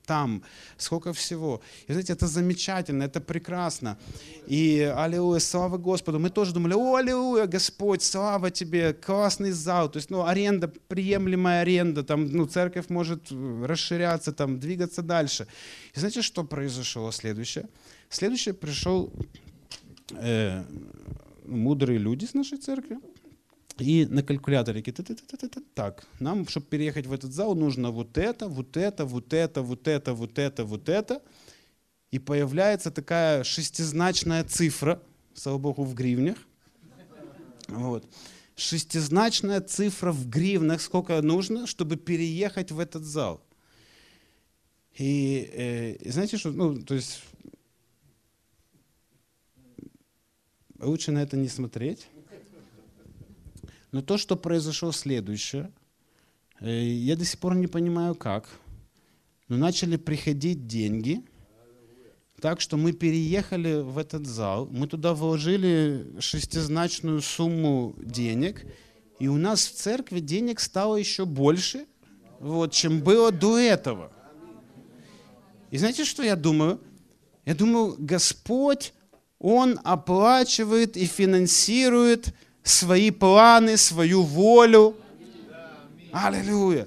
там, 0.05 0.43
сколько 0.77 1.15
всего. 1.15 1.63
И 1.87 1.93
знаете, 1.93 2.13
это 2.13 2.27
замечательно, 2.27 3.05
это 3.05 3.23
прекрасно. 3.23 3.99
И 4.47 4.93
аллилуйя, 4.95 5.41
слава 5.41 5.79
Господу. 5.79 6.19
Мы 6.19 6.29
тоже 6.29 6.53
думали, 6.53 6.75
о, 6.75 6.97
аллилуйя, 6.97 7.47
Господь, 7.47 8.03
слава 8.03 8.51
тебе, 8.51 8.93
классный 8.93 9.51
зал. 9.51 9.91
То 9.91 9.97
есть, 9.97 10.11
ну, 10.11 10.27
аренда, 10.27 10.69
приемлемая 10.69 11.63
аренда, 11.63 12.03
там, 12.03 12.27
ну, 12.27 12.45
церковь 12.45 12.91
может 12.91 13.33
расширяться, 13.65 14.33
там, 14.33 14.61
двигаться 14.61 15.01
дальше. 15.01 15.47
И 15.95 15.99
знаете, 15.99 16.21
что 16.21 16.45
произошло 16.45 17.11
следующее? 17.13 17.67
Следующее 18.11 18.53
пришел 18.53 19.11
э, 20.11 20.65
мудрые 21.45 21.99
люди 21.99 22.25
с 22.25 22.35
нашей 22.35 22.59
церкви, 22.59 22.99
и 23.79 24.07
на 24.07 24.23
калькуляторе 24.23 24.83
так, 25.75 26.07
нам, 26.21 26.47
чтобы 26.47 26.67
переехать 26.67 27.07
в 27.07 27.13
этот 27.13 27.33
зал, 27.33 27.55
нужно 27.55 27.91
вот 27.91 28.19
это, 28.19 28.47
вот 28.49 28.77
это, 28.77 29.05
вот 29.05 29.33
это, 29.33 29.63
вот 29.63 29.89
это, 29.89 30.15
вот 30.15 30.39
это, 30.39 30.65
вот 30.65 30.89
это. 30.89 31.23
И 32.11 32.19
появляется 32.19 32.91
такая 32.91 33.43
шестизначная 33.43 34.45
цифра, 34.45 35.03
слава 35.35 35.59
богу, 35.59 35.85
в 35.85 35.95
гривнях. 35.95 36.37
Вот. 37.69 38.05
Шестизначная 38.55 39.63
цифра 39.63 40.13
в 40.13 40.29
гривнах, 40.29 40.83
сколько 40.83 41.23
нужно, 41.23 41.67
чтобы 41.67 41.97
переехать 41.97 42.71
в 42.71 42.79
этот 42.79 43.03
зал. 43.03 43.43
И, 44.99 45.51
э, 45.55 46.11
знаете, 46.11 46.37
что, 46.37 46.51
ну, 46.51 46.83
то 46.83 46.95
есть 46.95 47.23
лучше 50.83 51.13
на 51.13 51.23
это 51.23 51.37
не 51.37 51.49
смотреть. 51.49 52.09
Но 53.91 54.01
то, 54.03 54.17
что 54.17 54.37
произошло 54.37 54.91
следующее, 54.93 55.71
э, 56.61 56.85
я 56.85 57.17
до 57.17 57.25
сих 57.25 57.39
пор 57.39 57.55
не 57.55 57.67
понимаю 57.67 58.15
как, 58.15 58.49
но 59.49 59.57
начали 59.57 59.97
приходить 59.97 60.67
деньги, 60.67 61.23
так 62.41 62.61
что 62.61 62.77
мы 62.77 62.93
переехали 62.93 63.83
в 63.83 63.99
этот 63.99 64.27
зал, 64.27 64.67
мы 64.71 64.87
туда 64.89 65.15
вложили 65.15 66.17
шестизначную 66.19 67.21
сумму 67.21 67.95
денег, 67.99 68.67
и 69.21 69.29
у 69.29 69.37
нас 69.37 69.67
в 69.67 69.75
церкви 69.75 70.21
денег 70.21 70.59
стало 70.59 70.97
еще 70.97 71.27
больше, 71.27 71.87
вот, 72.41 72.73
чем 72.73 73.01
было 73.01 73.31
до 73.31 73.59
этого. 73.59 74.11
И 75.71 75.79
знаете, 75.79 76.05
что 76.05 76.23
я 76.23 76.35
думаю? 76.35 76.81
Я 77.45 77.55
думаю, 77.55 77.95
Господь 77.99 78.93
он 79.43 79.81
оплачивает 79.83 80.97
и 80.97 81.05
финансирует 81.05 82.33
свои 82.63 83.11
планы, 83.11 83.77
свою 83.77 84.23
волю. 84.23 84.97
Аллилуйя. 86.13 86.87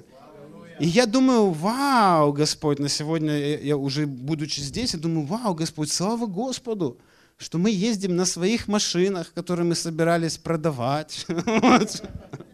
И 0.80 0.86
я 0.86 1.04
думаю, 1.06 1.50
вау, 1.50 2.32
Господь, 2.32 2.78
на 2.78 2.88
сегодня, 2.88 3.58
я 3.58 3.76
уже 3.76 4.06
будучи 4.06 4.60
здесь, 4.60 4.94
я 4.94 5.00
думаю, 5.00 5.26
вау, 5.26 5.54
Господь, 5.54 5.92
слава 5.92 6.26
Господу, 6.26 6.98
что 7.36 7.58
мы 7.58 7.70
ездим 7.70 8.16
на 8.16 8.24
своих 8.24 8.68
машинах, 8.68 9.32
которые 9.34 9.66
мы 9.66 9.74
собирались 9.74 10.38
продавать. 10.38 11.26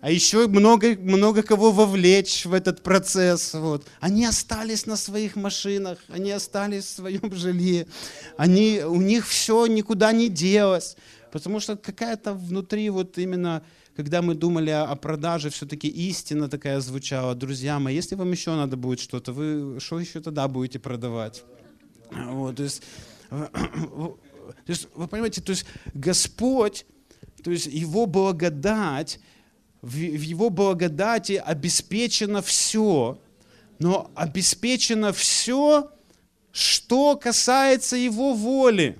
а 0.00 0.10
еще 0.10 0.48
много, 0.48 0.96
много 0.98 1.42
кого 1.42 1.72
вовлечь 1.72 2.46
в 2.46 2.54
этот 2.54 2.82
процесс. 2.82 3.54
Вот. 3.54 3.86
Они 4.00 4.24
остались 4.24 4.86
на 4.86 4.96
своих 4.96 5.36
машинах, 5.36 5.98
они 6.08 6.30
остались 6.30 6.84
в 6.84 6.96
своем 6.96 7.32
жилье, 7.34 7.86
они, 8.36 8.82
у 8.86 9.00
них 9.00 9.26
все 9.26 9.66
никуда 9.66 10.12
не 10.12 10.28
делось, 10.28 10.96
потому 11.32 11.60
что 11.60 11.76
какая-то 11.76 12.34
внутри 12.34 12.90
вот 12.90 13.18
именно 13.18 13.62
когда 13.96 14.22
мы 14.22 14.34
думали 14.34 14.70
о 14.70 14.94
продаже, 14.96 15.50
все-таки 15.50 15.88
истина 15.88 16.48
такая 16.48 16.80
звучала. 16.80 17.34
Друзья 17.34 17.78
мои, 17.78 17.94
если 17.94 18.14
вам 18.14 18.30
еще 18.30 18.54
надо 18.54 18.78
будет 18.78 19.00
что-то, 19.00 19.32
вы 19.32 19.78
что 19.78 20.00
еще 20.00 20.20
тогда 20.20 20.48
будете 20.48 20.78
продавать? 20.78 21.44
Вот, 22.10 22.56
то, 22.56 22.62
есть, 22.62 22.82
то 23.30 24.16
есть, 24.66 24.88
вы 24.94 25.06
понимаете, 25.06 25.42
то 25.42 25.50
есть 25.50 25.66
Господь, 25.92 26.86
то 27.44 27.50
есть 27.50 27.66
Его 27.66 28.06
благодать, 28.06 29.20
в 29.82 29.94
Его 29.96 30.50
благодати 30.50 31.42
обеспечено 31.44 32.42
все, 32.42 33.18
но 33.78 34.10
обеспечено 34.14 35.12
все, 35.12 35.90
что 36.52 37.16
касается 37.16 37.96
Его 37.96 38.34
воли. 38.34 38.98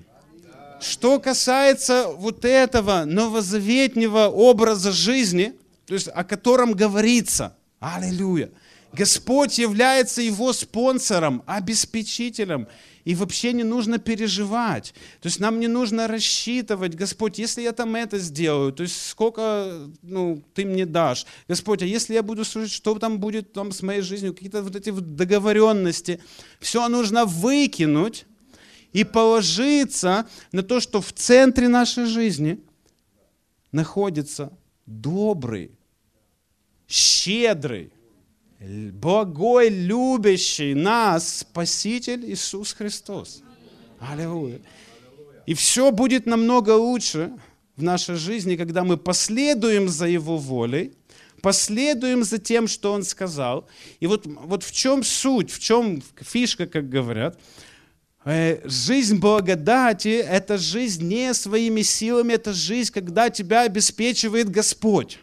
Что 0.79 1.19
касается 1.19 2.07
вот 2.07 2.43
этого 2.43 3.05
новозаветнего 3.05 4.29
образа 4.29 4.91
жизни, 4.91 5.53
то 5.85 5.93
есть 5.93 6.07
о 6.07 6.23
котором 6.23 6.73
говорится, 6.73 7.55
аллилуйя, 7.79 8.49
Господь 8.93 9.57
является 9.57 10.21
его 10.21 10.53
спонсором, 10.53 11.43
обеспечителем. 11.45 12.67
И 13.03 13.15
вообще 13.15 13.53
не 13.53 13.63
нужно 13.63 13.97
переживать. 13.97 14.93
То 15.21 15.27
есть 15.27 15.39
нам 15.39 15.59
не 15.59 15.67
нужно 15.67 16.07
рассчитывать, 16.07 16.95
Господь, 16.95 17.39
если 17.39 17.61
я 17.61 17.71
там 17.71 17.95
это 17.95 18.19
сделаю, 18.19 18.71
то 18.71 18.83
есть 18.83 19.07
сколько 19.07 19.89
ну, 20.01 20.43
ты 20.53 20.65
мне 20.65 20.85
дашь. 20.85 21.25
Господь, 21.47 21.81
а 21.81 21.85
если 21.85 22.13
я 22.13 22.23
буду 22.23 22.45
служить, 22.45 22.71
что 22.71 22.97
там 22.99 23.19
будет 23.19 23.53
там 23.53 23.71
с 23.71 23.81
моей 23.81 24.01
жизнью, 24.01 24.33
какие-то 24.33 24.61
вот 24.61 24.75
эти 24.75 24.91
договоренности. 24.91 26.19
Все 26.59 26.87
нужно 26.87 27.25
выкинуть 27.25 28.25
и 28.93 29.03
положиться 29.03 30.27
на 30.51 30.63
то, 30.63 30.79
что 30.79 31.01
в 31.01 31.13
центре 31.13 31.67
нашей 31.67 32.05
жизни 32.05 32.59
находится 33.71 34.51
добрый, 34.85 35.71
щедрый, 36.87 37.91
благой, 38.61 39.69
любящий 39.69 40.73
нас 40.75 41.39
Спаситель 41.39 42.31
Иисус 42.31 42.73
Христос. 42.73 43.41
Аллилуйя. 43.99 44.61
И 45.47 45.53
все 45.53 45.91
будет 45.91 46.25
намного 46.25 46.71
лучше 46.71 47.31
в 47.75 47.83
нашей 47.83 48.15
жизни, 48.15 48.55
когда 48.55 48.83
мы 48.83 48.97
последуем 48.97 49.89
за 49.89 50.07
Его 50.07 50.37
волей, 50.37 50.93
последуем 51.41 52.23
за 52.23 52.37
тем, 52.37 52.67
что 52.67 52.93
Он 52.93 53.03
сказал. 53.03 53.67
И 53.99 54.07
вот, 54.07 54.25
вот 54.25 54.63
в 54.63 54.71
чем 54.71 55.03
суть, 55.03 55.51
в 55.51 55.59
чем 55.59 56.03
фишка, 56.19 56.67
как 56.67 56.87
говорят, 56.87 57.39
э, 58.25 58.61
Жизнь 58.67 59.17
благодати– 59.17 60.09
это 60.29 60.59
жизнь 60.59 61.07
не 61.07 61.33
своими 61.33 61.81
силами, 61.81 62.33
это 62.33 62.53
жизнь, 62.53 62.93
когда 62.93 63.31
тебя 63.31 63.61
обеспечивает 63.61 64.49
Господь. 64.49 65.19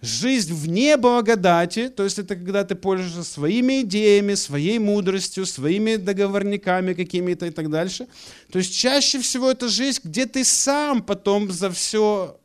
Жизнь 0.00 0.54
вне 0.54 0.96
благодати, 0.96 1.88
то 1.88 2.04
есть 2.04 2.20
это 2.20 2.36
когда 2.36 2.62
ты 2.62 2.76
пользуешься 2.76 3.24
своими 3.24 3.82
идеями, 3.82 4.34
своей 4.34 4.78
мудростью, 4.78 5.44
своими 5.44 5.96
договорниками 5.96 6.94
какими-то 6.94 7.46
и 7.46 7.50
так 7.50 7.68
дальше. 7.68 8.06
То 8.52 8.58
есть 8.58 8.78
чаще 8.78 9.18
всего 9.18 9.50
это 9.50 9.68
жизнь, 9.68 10.00
где 10.04 10.26
ты 10.26 10.44
сам 10.44 11.02
потом 11.02 11.50
за 11.50 11.70
все, 11.70 12.38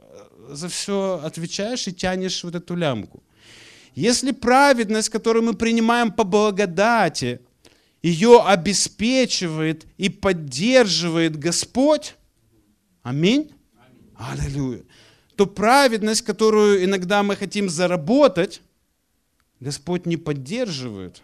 за 0.49 0.67
все 0.67 1.21
отвечаешь 1.23 1.87
и 1.87 1.93
тянешь 1.93 2.43
вот 2.43 2.55
эту 2.55 2.75
лямку. 2.75 3.21
Если 3.93 4.31
праведность, 4.31 5.09
которую 5.09 5.43
мы 5.43 5.53
принимаем 5.53 6.11
по 6.11 6.23
благодати, 6.23 7.39
ее 8.01 8.41
обеспечивает 8.41 9.85
и 9.97 10.09
поддерживает 10.09 11.37
Господь, 11.37 12.15
аминь, 13.03 13.51
аллилуйя, 14.15 14.81
то 15.35 15.45
праведность, 15.45 16.21
которую 16.21 16.83
иногда 16.83 17.23
мы 17.23 17.35
хотим 17.35 17.69
заработать, 17.69 18.61
Господь 19.59 20.05
не 20.05 20.17
поддерживает 20.17 21.23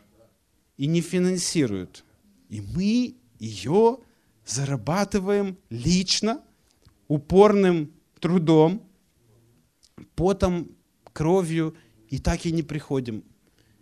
и 0.77 0.87
не 0.87 1.01
финансирует. 1.01 2.03
И 2.49 2.61
мы 2.61 3.15
ее 3.39 3.99
зарабатываем 4.45 5.57
лично, 5.69 6.41
упорным 7.07 7.91
трудом, 8.19 8.83
потом, 10.15 10.69
кровью, 11.13 11.75
и 12.07 12.17
так 12.17 12.45
и 12.45 12.51
не 12.51 12.63
приходим 12.63 13.23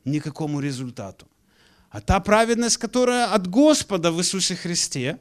ни 0.03 0.19
к 0.19 0.23
какому 0.23 0.59
результату. 0.59 1.27
А 1.89 2.01
та 2.01 2.19
праведность, 2.19 2.77
которая 2.77 3.27
от 3.27 3.47
Господа 3.47 4.11
в 4.11 4.19
Иисусе 4.19 4.55
Христе, 4.55 5.19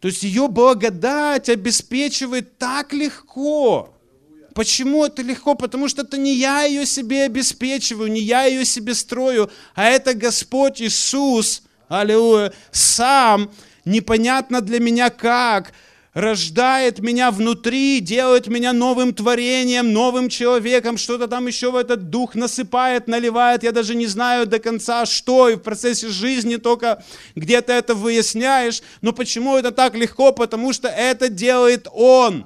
то 0.00 0.08
есть 0.08 0.22
ее 0.22 0.48
благодать 0.48 1.48
обеспечивает 1.48 2.58
так 2.58 2.92
легко. 2.92 3.94
Почему 4.58 5.04
это 5.04 5.22
легко? 5.22 5.54
Потому 5.54 5.86
что 5.86 6.02
это 6.02 6.18
не 6.18 6.34
я 6.34 6.64
ее 6.64 6.84
себе 6.84 7.26
обеспечиваю, 7.26 8.10
не 8.10 8.18
я 8.18 8.46
ее 8.46 8.64
себе 8.64 8.92
строю, 8.94 9.52
а 9.76 9.84
это 9.84 10.14
Господь 10.14 10.82
Иисус, 10.82 11.62
аллилуйя, 11.86 12.52
сам, 12.72 13.52
непонятно 13.84 14.60
для 14.60 14.80
меня 14.80 15.10
как, 15.10 15.72
рождает 16.12 16.98
меня 16.98 17.30
внутри, 17.30 18.00
делает 18.00 18.48
меня 18.48 18.72
новым 18.72 19.14
творением, 19.14 19.92
новым 19.92 20.28
человеком, 20.28 20.98
что-то 20.98 21.28
там 21.28 21.46
еще 21.46 21.70
в 21.70 21.76
этот 21.76 22.10
дух 22.10 22.34
насыпает, 22.34 23.06
наливает, 23.06 23.62
я 23.62 23.70
даже 23.70 23.94
не 23.94 24.06
знаю 24.06 24.44
до 24.44 24.58
конца 24.58 25.06
что, 25.06 25.48
и 25.48 25.54
в 25.54 25.60
процессе 25.60 26.08
жизни 26.08 26.56
только 26.56 27.04
где-то 27.36 27.72
это 27.72 27.94
выясняешь, 27.94 28.82
но 29.02 29.12
почему 29.12 29.56
это 29.56 29.70
так 29.70 29.94
легко? 29.94 30.32
Потому 30.32 30.72
что 30.72 30.88
это 30.88 31.28
делает 31.28 31.86
Он. 31.92 32.44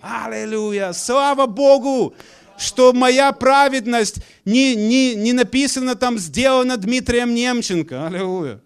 Аллилуйя! 0.00 0.92
Слава 0.92 1.46
Богу! 1.46 2.14
что 2.58 2.92
моя 2.94 3.32
праведность 3.32 4.20
не, 4.44 4.74
не, 4.74 5.14
не 5.14 5.32
написана 5.32 5.94
там, 5.94 6.18
сделана 6.18 6.78
Дмитрием 6.78 7.34
Немченко. 7.34 8.06
Аллилуйя. 8.06 8.62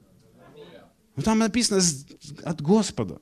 Но 1.17 1.23
там 1.23 1.39
написано 1.39 1.83
от 2.45 2.63
Господа. 2.63 3.21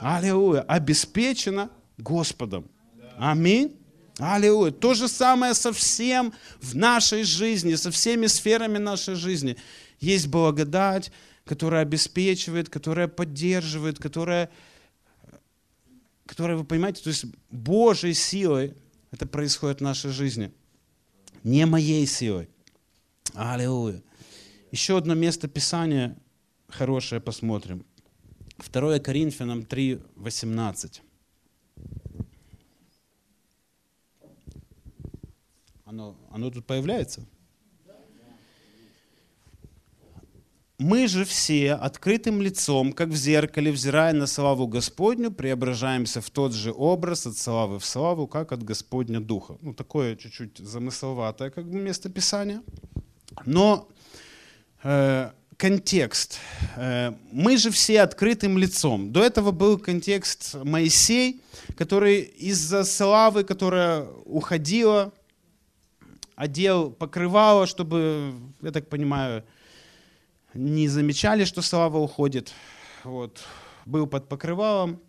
Аллилуйя. 0.00 0.60
Обеспечено 0.62 1.70
Господом. 1.98 2.70
Аминь. 3.16 3.76
Аллилуйя. 4.18 4.70
То 4.70 4.94
же 4.94 5.08
самое 5.08 5.54
со 5.54 5.72
всем 5.72 6.32
в 6.60 6.76
нашей 6.76 7.24
жизни, 7.24 7.74
со 7.74 7.90
всеми 7.90 8.26
сферами 8.26 8.78
нашей 8.78 9.14
жизни. 9.14 9.56
Есть 10.00 10.28
благодать, 10.28 11.10
которая 11.44 11.82
обеспечивает, 11.82 12.68
которая 12.68 13.08
поддерживает, 13.08 13.98
которая, 13.98 14.50
которая, 16.26 16.56
вы 16.56 16.64
понимаете, 16.64 17.02
то 17.02 17.10
есть 17.10 17.26
Божьей 17.50 18.14
силой 18.14 18.74
это 19.10 19.26
происходит 19.26 19.78
в 19.78 19.82
нашей 19.84 20.10
жизни. 20.10 20.52
Не 21.44 21.66
моей 21.66 22.06
силой. 22.06 22.48
Аллилуйя. 23.34 24.02
Еще 24.72 24.96
одно 24.96 25.14
место 25.14 25.46
Писания 25.46 26.16
хорошее 26.68 27.20
посмотрим. 27.20 27.84
2 28.72 28.98
Коринфянам 28.98 29.64
3, 29.64 30.00
18. 30.16 31.02
Оно, 35.84 36.16
оно 36.30 36.50
тут 36.50 36.66
появляется? 36.66 37.26
Мы 40.86 41.08
же 41.08 41.24
все 41.24 41.72
открытым 41.72 42.42
лицом, 42.42 42.92
как 42.92 43.08
в 43.08 43.16
зеркале, 43.16 43.72
взирая 43.72 44.12
на 44.12 44.26
славу 44.26 44.66
Господню, 44.66 45.30
преображаемся 45.30 46.20
в 46.20 46.28
тот 46.28 46.52
же 46.52 46.74
образ 46.76 47.26
от 47.26 47.38
славы 47.38 47.78
в 47.78 47.86
славу, 47.86 48.26
как 48.26 48.52
от 48.52 48.62
Господня 48.62 49.18
Духа. 49.18 49.56
Ну, 49.62 49.72
такое 49.72 50.14
чуть-чуть 50.14 50.58
замысловатое 50.58 51.48
как 51.48 51.70
бы 51.70 51.78
место 51.78 52.10
Писания. 52.10 52.62
Но 53.46 53.88
э, 54.82 55.30
контекст. 55.56 56.38
Э, 56.76 57.14
мы 57.32 57.56
же 57.56 57.70
все 57.70 58.02
открытым 58.02 58.58
лицом. 58.58 59.10
До 59.10 59.24
этого 59.24 59.52
был 59.52 59.78
контекст 59.78 60.54
Моисей, 60.64 61.40
который 61.78 62.20
из-за 62.20 62.84
славы, 62.84 63.44
которая 63.44 64.06
уходила, 64.26 65.14
одел 66.36 66.90
покрывало, 66.90 67.66
чтобы, 67.66 68.34
я 68.60 68.70
так 68.70 68.90
понимаю, 68.90 69.44
не 70.54 70.88
замечали, 70.88 71.44
что 71.44 71.62
слава 71.62 71.98
уходит. 71.98 72.52
Вот. 73.04 73.42
Был 73.86 74.06
под 74.06 74.28
покрывалом. 74.28 75.00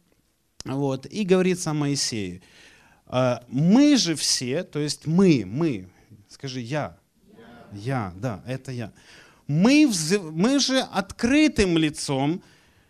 Вот. 0.65 1.05
И 1.05 1.23
говорится 1.23 1.71
о 1.71 1.73
Моисее. 1.73 2.41
«Э, 3.07 3.37
мы 3.47 3.97
же 3.97 4.15
все, 4.15 4.63
то 4.63 4.79
есть 4.79 5.07
мы, 5.07 5.43
мы, 5.45 5.89
скажи 6.27 6.59
я, 6.59 6.97
я, 7.71 7.73
я 7.73 8.13
да, 8.15 8.43
это 8.47 8.71
я 8.71 8.91
мы, 9.47 9.91
мы 10.31 10.59
же 10.59 10.79
открытым 10.79 11.77
лицом 11.77 12.41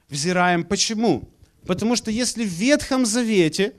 взираем. 0.09 0.63
Почему? 0.63 1.29
Потому 1.65 1.95
что 1.95 2.11
если 2.11 2.43
в 2.43 2.49
Ветхом 2.49 3.05
Завете 3.05 3.73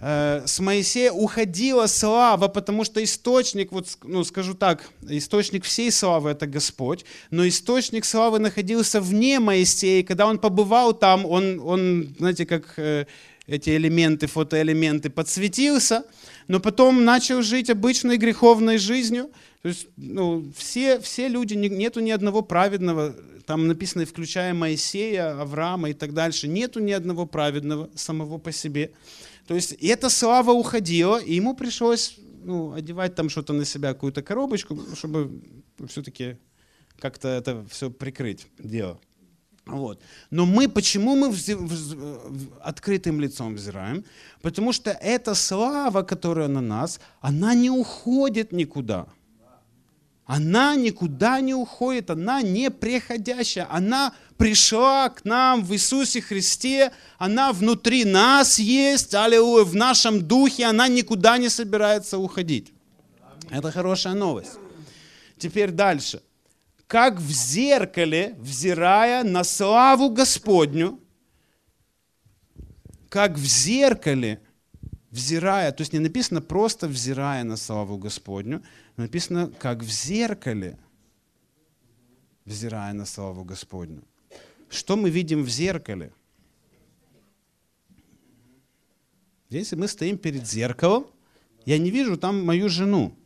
с 0.00 0.60
Моисея 0.60 1.12
уходила 1.12 1.86
слава, 1.86 2.48
потому 2.48 2.84
что 2.84 3.02
источник, 3.02 3.72
вот, 3.72 3.86
ну, 4.02 4.24
скажу 4.24 4.54
так, 4.54 4.90
источник 5.08 5.64
всей 5.64 5.90
славы 5.90 6.30
это 6.30 6.46
Господь, 6.46 7.04
но 7.30 7.46
источник 7.46 8.04
славы 8.04 8.38
находился 8.38 9.00
вне 9.00 9.40
Моисея, 9.40 10.00
и 10.00 10.02
когда 10.02 10.26
он 10.26 10.38
побывал 10.38 10.92
там, 10.92 11.24
он, 11.24 11.60
он 11.64 12.14
знаете, 12.18 12.44
как 12.44 12.74
э, 12.76 13.06
эти 13.46 13.70
элементы, 13.70 14.26
фотоэлементы, 14.26 15.10
подсветился, 15.10 16.04
но 16.48 16.60
потом 16.60 17.04
начал 17.04 17.42
жить 17.42 17.70
обычной 17.70 18.16
греховной 18.16 18.78
жизнью, 18.78 19.30
то 19.62 19.68
есть 19.68 19.88
ну, 19.96 20.52
все, 20.56 21.00
все 21.00 21.28
люди, 21.28 21.54
нету 21.54 22.00
ни 22.00 22.10
одного 22.10 22.42
праведного, 22.42 23.14
там 23.46 23.66
написано, 23.66 24.04
включая 24.06 24.54
Моисея, 24.54 25.40
Авраама 25.40 25.90
и 25.90 25.94
так 25.94 26.12
дальше, 26.12 26.48
нету 26.48 26.80
ни 26.80 26.92
одного 26.92 27.26
праведного 27.26 27.90
самого 27.94 28.38
по 28.38 28.52
себе. 28.52 28.92
То 29.46 29.54
есть 29.54 29.72
эта 29.72 30.08
слава 30.08 30.50
уходила, 30.52 31.18
и 31.18 31.34
ему 31.34 31.54
пришлось 31.54 32.18
ну, 32.44 32.72
одевать 32.72 33.14
там 33.14 33.28
что-то 33.28 33.52
на 33.52 33.64
себя, 33.64 33.94
какую-то 33.94 34.22
коробочку, 34.22 34.78
чтобы 34.96 35.42
все-таки 35.88 36.36
как-то 36.98 37.28
это 37.28 37.66
все 37.70 37.90
прикрыть 37.90 38.46
дело. 38.58 39.00
Вот. 39.66 40.00
Но 40.30 40.44
мы, 40.44 40.68
почему 40.68 41.16
мы 41.16 41.30
вз, 41.30 41.48
вз, 41.48 41.96
открытым 42.60 43.20
лицом 43.20 43.54
взираем? 43.54 44.04
Потому 44.42 44.72
что 44.72 44.90
эта 44.90 45.34
слава, 45.34 46.02
которая 46.02 46.48
на 46.48 46.60
нас, 46.60 47.00
она 47.20 47.54
не 47.54 47.70
уходит 47.70 48.52
никуда. 48.52 49.06
Она 50.26 50.74
никуда 50.74 51.40
не 51.40 51.54
уходит, 51.54 52.10
она 52.10 52.40
не 52.40 52.70
приходящая, 52.70 53.66
она 53.70 54.14
пришла 54.38 55.10
к 55.10 55.24
нам 55.24 55.62
в 55.62 55.72
Иисусе 55.74 56.22
Христе, 56.22 56.92
она 57.18 57.52
внутри 57.52 58.04
нас 58.04 58.58
есть, 58.58 59.14
аллилуйя, 59.14 59.64
в 59.64 59.74
нашем 59.74 60.26
духе, 60.26 60.64
она 60.64 60.88
никуда 60.88 61.36
не 61.36 61.50
собирается 61.50 62.18
уходить. 62.18 62.72
Это 63.50 63.70
хорошая 63.70 64.14
новость. 64.14 64.58
Теперь 65.36 65.70
дальше. 65.70 66.22
Как 66.94 67.18
в 67.18 67.28
зеркале, 67.28 68.36
взирая 68.38 69.24
на 69.24 69.42
славу 69.42 70.10
Господню, 70.10 71.00
как 73.08 73.32
в 73.32 73.44
зеркале, 73.44 74.40
взирая, 75.10 75.72
то 75.72 75.80
есть 75.80 75.92
не 75.92 75.98
написано 75.98 76.40
просто 76.40 76.86
взирая 76.86 77.42
на 77.42 77.56
славу 77.56 77.98
Господню, 77.98 78.62
написано, 78.96 79.50
как 79.58 79.82
в 79.82 79.90
зеркале, 79.90 80.78
взирая 82.44 82.92
на 82.92 83.06
славу 83.06 83.42
Господню. 83.42 84.04
Что 84.68 84.96
мы 84.96 85.10
видим 85.10 85.42
в 85.42 85.48
зеркале? 85.48 86.12
Если 89.50 89.74
мы 89.74 89.88
стоим 89.88 90.16
перед 90.16 90.46
зеркалом, 90.46 91.08
я 91.66 91.76
не 91.76 91.90
вижу 91.90 92.16
там 92.16 92.44
мою 92.46 92.68
жену. 92.68 93.16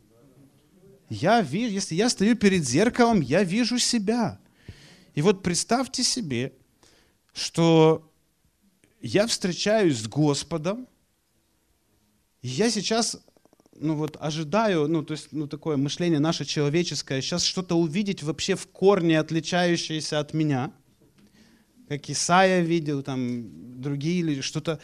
Я 1.09 1.41
вижу, 1.41 1.73
если 1.73 1.95
я 1.95 2.09
стою 2.09 2.35
перед 2.35 2.63
зеркалом, 2.67 3.21
я 3.21 3.43
вижу 3.43 3.79
себя. 3.79 4.39
И 5.15 5.21
вот 5.21 5.41
представьте 5.41 6.03
себе, 6.03 6.53
что 7.33 8.11
я 9.01 9.25
встречаюсь 9.27 9.97
с 9.97 10.07
Господом, 10.07 10.87
и 12.41 12.47
я 12.47 12.69
сейчас 12.69 13.19
ну 13.79 13.95
вот 13.95 14.17
ожидаю, 14.19 14.87
ну 14.87 15.03
то 15.03 15.13
есть 15.13 15.29
ну 15.31 15.47
такое 15.47 15.77
мышление 15.77 16.19
наше 16.19 16.45
человеческое, 16.45 17.21
сейчас 17.21 17.43
что-то 17.43 17.75
увидеть 17.75 18.23
вообще 18.23 18.55
в 18.55 18.67
корне 18.67 19.19
отличающееся 19.19 20.19
от 20.19 20.33
меня, 20.33 20.71
как 21.87 22.09
Исаия 22.09 22.61
видел, 22.61 23.01
там 23.01 23.81
другие 23.81 24.19
или 24.19 24.41
что-то. 24.41 24.79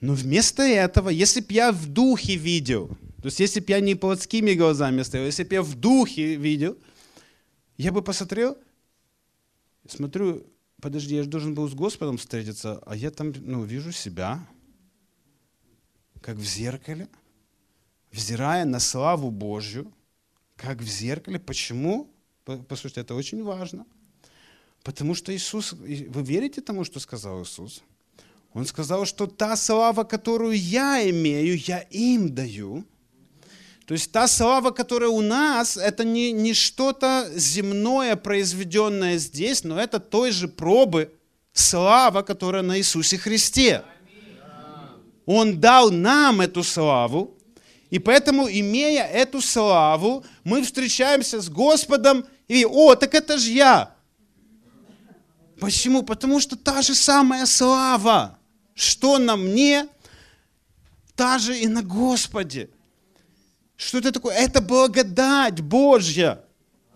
Но 0.00 0.12
вместо 0.12 0.62
этого, 0.62 1.08
если 1.08 1.40
бы 1.40 1.46
я 1.50 1.72
в 1.72 1.86
духе 1.86 2.36
видел, 2.36 2.90
то 3.26 3.28
есть 3.28 3.40
если 3.40 3.58
бы 3.58 3.66
я 3.70 3.80
не 3.80 3.96
плотскими 3.96 4.54
глазами 4.54 5.02
стоял, 5.02 5.26
если 5.26 5.42
бы 5.42 5.54
я 5.54 5.62
в 5.62 5.74
духе 5.74 6.36
видел, 6.36 6.78
я 7.76 7.90
бы 7.90 8.00
посмотрел, 8.00 8.56
смотрю, 9.88 10.46
подожди, 10.80 11.16
я 11.16 11.24
же 11.24 11.28
должен 11.28 11.52
был 11.52 11.68
с 11.68 11.74
Господом 11.74 12.18
встретиться, 12.18 12.80
а 12.86 12.94
я 12.94 13.10
там, 13.10 13.32
ну, 13.36 13.64
вижу 13.64 13.90
себя, 13.90 14.46
как 16.20 16.36
в 16.36 16.44
зеркале, 16.44 17.08
взирая 18.12 18.64
на 18.64 18.78
славу 18.78 19.32
Божью, 19.32 19.92
как 20.54 20.78
в 20.78 20.86
зеркале. 20.86 21.40
Почему? 21.40 22.08
Послушайте, 22.44 23.00
это 23.00 23.16
очень 23.16 23.42
важно. 23.42 23.86
Потому 24.84 25.16
что 25.16 25.34
Иисус, 25.34 25.72
вы 25.72 26.22
верите 26.22 26.60
тому, 26.60 26.84
что 26.84 27.00
сказал 27.00 27.42
Иисус? 27.42 27.82
Он 28.52 28.66
сказал, 28.66 29.04
что 29.04 29.26
та 29.26 29.56
слава, 29.56 30.04
которую 30.04 30.56
я 30.56 31.10
имею, 31.10 31.58
я 31.58 31.80
им 31.90 32.32
даю. 32.32 32.86
То 33.86 33.94
есть 33.94 34.10
та 34.10 34.26
слава, 34.26 34.72
которая 34.72 35.10
у 35.10 35.22
нас, 35.22 35.76
это 35.76 36.02
не, 36.02 36.32
не 36.32 36.54
что-то 36.54 37.30
земное, 37.36 38.16
произведенное 38.16 39.16
здесь, 39.16 39.62
но 39.62 39.80
это 39.80 40.00
той 40.00 40.32
же 40.32 40.48
пробы 40.48 41.12
слава, 41.52 42.22
которая 42.22 42.62
на 42.62 42.78
Иисусе 42.78 43.16
Христе. 43.16 43.84
Он 45.24 45.60
дал 45.60 45.92
нам 45.92 46.40
эту 46.40 46.64
славу, 46.64 47.38
и 47.88 48.00
поэтому, 48.00 48.48
имея 48.48 49.04
эту 49.04 49.40
славу, 49.40 50.24
мы 50.42 50.62
встречаемся 50.64 51.40
с 51.40 51.48
Господом 51.48 52.26
и, 52.48 52.64
о, 52.64 52.96
так 52.96 53.14
это 53.14 53.38
же 53.38 53.52
я. 53.52 53.94
Почему? 55.60 56.02
Потому 56.02 56.40
что 56.40 56.56
та 56.56 56.82
же 56.82 56.96
самая 56.96 57.46
слава, 57.46 58.36
что 58.74 59.18
на 59.18 59.36
мне, 59.36 59.86
та 61.14 61.38
же 61.38 61.56
и 61.56 61.68
на 61.68 61.82
Господе. 61.82 62.68
Что 63.76 63.98
это 63.98 64.12
такое? 64.12 64.34
Это 64.34 64.60
благодать 64.60 65.60
Божья. 65.60 66.40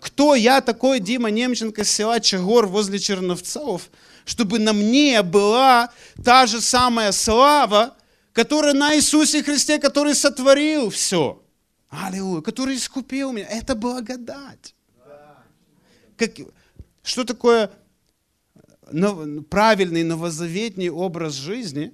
Кто 0.01 0.35
я 0.35 0.61
такой, 0.63 0.99
Дима 0.99 1.31
Немченко, 1.31 1.85
с 1.85 1.91
села 1.91 2.21
Чагор 2.21 2.67
возле 2.67 2.99
Черновцов, 2.99 3.91
чтобы 4.25 4.59
на 4.59 4.73
мне 4.73 5.23
была 5.23 5.93
та 6.25 6.47
же 6.47 6.61
самая 6.61 7.13
слава, 7.13 7.97
которая 8.33 8.73
на 8.73 8.97
Иисусе 8.97 9.43
Христе, 9.43 9.79
который 9.79 10.15
сотворил 10.15 10.89
все. 10.89 11.43
Аллилуйя, 11.91 12.41
который 12.41 12.77
искупил 12.77 13.33
меня. 13.33 13.47
Это 13.47 13.75
благодать. 13.75 14.75
Как, 16.17 16.31
что 17.03 17.25
такое 17.25 17.71
правильный 19.51 20.05
новозаветний 20.05 20.89
образ 20.89 21.35
жизни? 21.35 21.93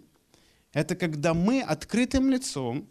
Это 0.73 0.95
когда 0.95 1.35
мы 1.35 1.63
открытым 1.63 2.31
лицом 2.31 2.89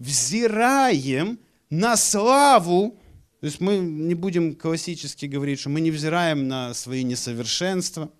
взираем 0.00 1.38
на 1.68 1.96
славу, 1.96 2.98
то 3.40 3.46
есть 3.46 3.60
мы 3.60 3.78
не 3.78 4.14
будем 4.14 4.56
классически 4.56 5.26
говорить, 5.26 5.60
что 5.60 5.70
мы 5.70 5.80
не 5.80 5.90
взираем 5.90 6.48
на 6.48 6.74
свои 6.74 7.04
несовершенства, 7.04 8.10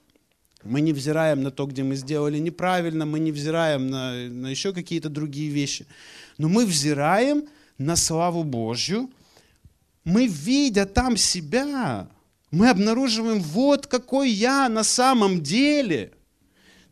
мы 0.63 0.83
не 0.83 0.93
взираем 0.93 1.43
на 1.43 1.51
то, 1.51 1.67
где 1.67 1.83
мы 1.83 1.97
сделали 1.97 2.39
неправильно, 2.39 3.07
мы 3.07 3.19
не 3.19 3.33
взираем 3.33 3.89
на, 3.89 4.13
на 4.29 4.49
еще 4.49 4.73
какие-то 4.73 5.09
другие 5.09 5.51
вещи, 5.51 5.87
но 6.37 6.49
мы 6.49 6.67
взираем 6.67 7.49
на 7.79 7.97
славу 7.97 8.45
Божью, 8.45 9.11
мы, 10.05 10.27
видя 10.27 10.85
там 10.85 11.17
себя, 11.17 12.09
мы 12.51 12.69
обнаруживаем, 12.69 13.41
вот 13.41 13.87
какой 13.87 14.31
я 14.31 14.69
на 14.69 14.85
самом 14.85 15.43
деле. 15.43 16.13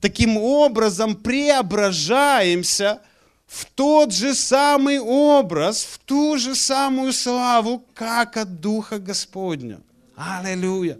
Таким 0.01 0.37
образом 0.37 1.17
преображаемся 1.17 3.03
в 3.49 3.65
тот 3.65 4.13
же 4.13 4.35
самый 4.35 5.01
образ, 5.01 5.83
в 5.83 5.99
ту 5.99 6.37
же 6.37 6.55
самую 6.55 7.13
славу, 7.13 7.83
как 7.95 8.37
от 8.37 8.61
Духа 8.61 8.99
Господня. 8.99 9.81
Аллилуйя. 10.15 10.99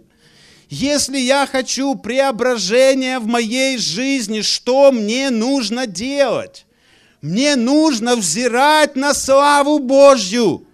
Если 0.69 1.17
я 1.19 1.47
хочу 1.47 1.95
преображения 1.95 3.19
в 3.19 3.27
моей 3.27 3.77
жизни, 3.77 4.41
что 4.41 4.91
мне 4.91 5.29
нужно 5.29 5.87
делать? 5.87 6.65
Мне 7.21 7.55
нужно 7.55 8.15
взирать 8.15 8.95
на 8.95 9.13
славу 9.13 9.79
Божью. 9.79 10.65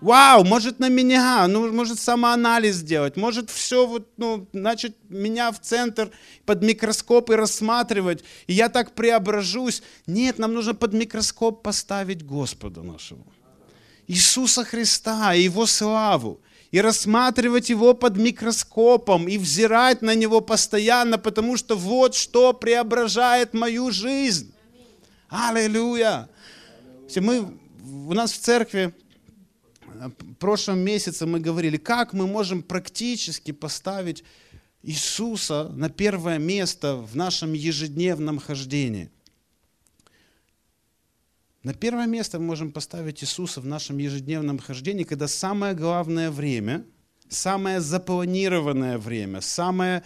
Вау, 0.00 0.44
может 0.44 0.78
на 0.78 0.90
меня, 0.90 1.48
ну, 1.48 1.72
может 1.72 1.98
самоанализ 1.98 2.76
сделать, 2.76 3.16
может 3.16 3.48
все 3.50 3.86
вот, 3.86 4.06
ну, 4.18 4.46
начать 4.52 4.92
меня 5.08 5.50
в 5.50 5.60
центр 5.60 6.10
под 6.44 6.62
микроскоп 6.62 7.30
и 7.30 7.34
рассматривать, 7.34 8.22
и 8.46 8.52
я 8.52 8.68
так 8.68 8.92
преображусь. 8.92 9.82
Нет, 10.06 10.38
нам 10.38 10.52
нужно 10.52 10.74
под 10.74 10.92
микроскоп 10.92 11.62
поставить 11.62 12.24
Господа 12.24 12.82
нашего. 12.82 13.24
Иисуса 14.06 14.64
Христа 14.64 15.34
и 15.34 15.42
Его 15.42 15.66
славу. 15.66 16.40
И 16.72 16.80
рассматривать 16.80 17.70
Его 17.70 17.94
под 17.94 18.18
микроскопом, 18.18 19.28
и 19.28 19.38
взирать 19.38 20.02
на 20.02 20.14
Него 20.14 20.40
постоянно, 20.40 21.16
потому 21.16 21.56
что 21.56 21.74
вот 21.74 22.14
что 22.14 22.52
преображает 22.52 23.54
мою 23.54 23.90
жизнь. 23.90 24.52
Аллилуйя! 25.28 26.28
Мы, 27.16 27.56
у 27.84 28.12
нас 28.12 28.32
в 28.32 28.38
церкви 28.38 28.92
в 30.18 30.34
прошлом 30.34 30.80
месяце 30.80 31.26
мы 31.26 31.40
говорили, 31.40 31.76
как 31.76 32.12
мы 32.12 32.26
можем 32.26 32.62
практически 32.62 33.52
поставить 33.52 34.24
Иисуса 34.82 35.68
на 35.74 35.88
первое 35.88 36.38
место 36.38 36.96
в 36.96 37.16
нашем 37.16 37.52
ежедневном 37.52 38.38
хождении. 38.38 39.10
На 41.62 41.74
первое 41.74 42.06
место 42.06 42.38
мы 42.38 42.46
можем 42.46 42.70
поставить 42.70 43.24
Иисуса 43.24 43.60
в 43.60 43.66
нашем 43.66 43.98
ежедневном 43.98 44.58
хождении, 44.58 45.02
когда 45.02 45.26
самое 45.26 45.74
главное 45.74 46.30
время, 46.30 46.84
самое 47.28 47.80
запланированное 47.80 48.98
время, 48.98 49.40
самое, 49.40 50.04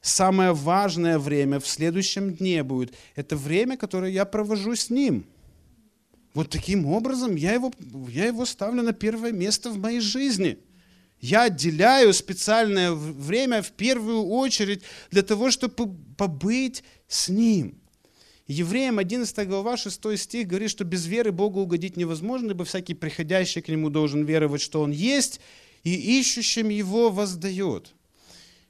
самое 0.00 0.52
важное 0.52 1.18
время 1.18 1.60
в 1.60 1.68
следующем 1.68 2.32
дне 2.34 2.62
будет. 2.62 2.94
Это 3.14 3.36
время, 3.36 3.76
которое 3.76 4.10
я 4.10 4.24
провожу 4.24 4.74
с 4.74 4.88
Ним– 4.88 5.26
вот 6.34 6.48
таким 6.48 6.86
образом 6.86 7.36
я 7.36 7.52
его, 7.52 7.72
я 8.08 8.26
его 8.26 8.46
ставлю 8.46 8.82
на 8.82 8.92
первое 8.92 9.32
место 9.32 9.70
в 9.70 9.78
моей 9.78 10.00
жизни. 10.00 10.58
Я 11.20 11.44
отделяю 11.44 12.12
специальное 12.14 12.92
время 12.92 13.62
в 13.62 13.70
первую 13.72 14.24
очередь 14.24 14.82
для 15.10 15.22
того, 15.22 15.50
чтобы 15.50 15.94
побыть 16.16 16.82
с 17.06 17.28
Ним. 17.28 17.78
Евреям 18.48 18.98
11 18.98 19.48
глава 19.48 19.76
6 19.76 20.18
стих 20.18 20.48
говорит, 20.48 20.70
что 20.70 20.84
без 20.84 21.06
веры 21.06 21.30
Богу 21.30 21.60
угодить 21.60 21.96
невозможно, 21.96 22.50
ибо 22.50 22.64
всякий 22.64 22.94
приходящий 22.94 23.62
к 23.62 23.68
Нему 23.68 23.88
должен 23.88 24.24
веровать, 24.24 24.60
что 24.60 24.80
Он 24.80 24.90
есть, 24.90 25.40
и 25.84 26.18
ищущим 26.18 26.68
Его 26.68 27.10
воздает. 27.10 27.94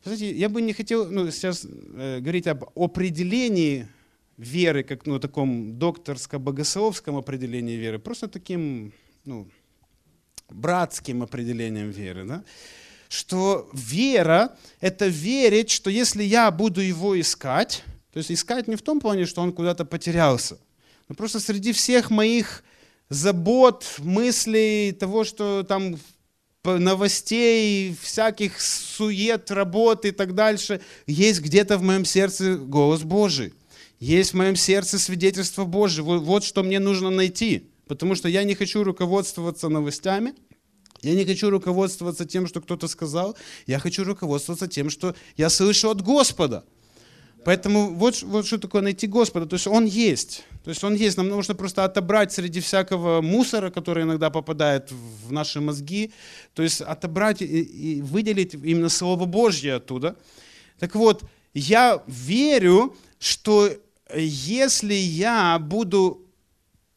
Знаете, 0.04 0.32
я 0.32 0.48
бы 0.48 0.60
не 0.60 0.72
хотел 0.72 1.08
ну, 1.08 1.30
сейчас 1.30 1.64
э, 1.64 2.18
говорить 2.20 2.48
об 2.48 2.64
определении 2.76 3.88
веры, 4.46 4.82
как 4.82 5.06
ну, 5.06 5.18
таком 5.18 5.78
докторско-богословском 5.78 7.16
определении 7.18 7.76
веры, 7.76 7.98
просто 7.98 8.28
таким 8.28 8.92
ну, 9.24 9.48
братским 10.48 11.22
определением 11.22 11.90
веры. 11.90 12.24
Да? 12.24 12.44
Что 13.08 13.68
вера– 13.72 14.56
это 14.80 15.06
верить, 15.06 15.70
что 15.70 15.90
если 15.90 16.22
я 16.22 16.50
буду 16.50 16.80
его 16.80 17.18
искать, 17.20 17.84
то 18.12 18.18
есть 18.18 18.30
искать 18.30 18.68
не 18.68 18.76
в 18.76 18.82
том 18.82 19.00
плане, 19.00 19.26
что 19.26 19.42
он 19.42 19.52
куда-то 19.52 19.84
потерялся, 19.84 20.58
но 21.08 21.14
просто 21.14 21.40
среди 21.40 21.72
всех 21.72 22.10
моих 22.10 22.64
забот, 23.08 23.84
мыслей, 23.98 24.92
того, 24.92 25.24
что 25.24 25.62
там 25.62 25.98
новостей, 26.64 27.96
всяких 28.00 28.60
сует, 28.60 29.50
работы 29.50 30.08
и 30.08 30.12
так 30.12 30.34
дальше, 30.34 30.80
есть 31.06 31.40
где-то 31.40 31.76
в 31.76 31.82
моем 31.82 32.04
сердце 32.04 32.56
голос 32.56 33.02
Божий. 33.02 33.52
Есть 34.02 34.32
в 34.32 34.36
моем 34.36 34.56
сердце 34.56 34.98
свидетельство 34.98 35.64
Божье. 35.64 36.02
Вот, 36.02 36.42
что 36.42 36.64
мне 36.64 36.80
нужно 36.80 37.08
найти. 37.10 37.70
Потому 37.86 38.16
что 38.16 38.28
я 38.28 38.42
не 38.42 38.56
хочу 38.56 38.82
руководствоваться 38.82 39.68
новостями, 39.68 40.34
я 41.02 41.14
не 41.14 41.24
хочу 41.24 41.50
руководствоваться 41.50 42.24
тем, 42.24 42.48
что 42.48 42.60
кто-то 42.60 42.88
сказал, 42.88 43.36
я 43.64 43.78
хочу 43.78 44.02
руководствоваться 44.02 44.66
тем, 44.66 44.90
что 44.90 45.14
я 45.36 45.48
слышу 45.48 45.88
от 45.88 46.02
Господа. 46.02 46.64
Поэтому 47.44 47.94
вот, 47.94 48.22
вот 48.22 48.44
что 48.44 48.58
такое 48.58 48.82
найти 48.82 49.06
Господа. 49.06 49.46
То 49.46 49.54
есть 49.54 49.68
Он 49.68 49.84
есть. 49.84 50.42
То 50.64 50.70
есть 50.70 50.82
Он 50.82 50.96
есть. 50.96 51.16
Нам 51.16 51.28
нужно 51.28 51.54
просто 51.54 51.84
отобрать 51.84 52.32
среди 52.32 52.58
всякого 52.58 53.20
мусора, 53.20 53.70
который 53.70 54.02
иногда 54.02 54.30
попадает 54.30 54.90
в 54.90 55.30
наши 55.30 55.60
мозги, 55.60 56.12
то 56.54 56.64
есть 56.64 56.80
отобрать 56.80 57.40
и, 57.40 57.44
и 57.44 58.02
выделить 58.02 58.54
именно 58.54 58.88
Слово 58.88 59.26
Божье 59.26 59.74
оттуда. 59.74 60.16
Так 60.80 60.96
вот, 60.96 61.22
я 61.54 62.02
верю, 62.08 62.96
что 63.20 63.70
если 64.20 64.94
я 64.94 65.58
буду 65.58 66.26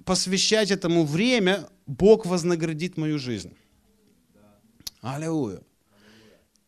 посвящать 0.03 0.72
этому 0.72 1.05
время, 1.05 1.68
Бог 1.86 2.26
вознаградит 2.26 2.97
мою 2.97 3.20
жизнь. 3.20 3.53
Аллилуйя. 5.01 5.61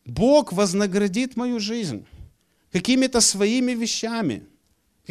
Бог 0.04 0.52
вознаградит 0.52 1.36
мою 1.36 1.60
жизнь 1.60 2.06
какими-то 2.72 3.20
своими 3.20 3.72
вещами, 3.72 4.46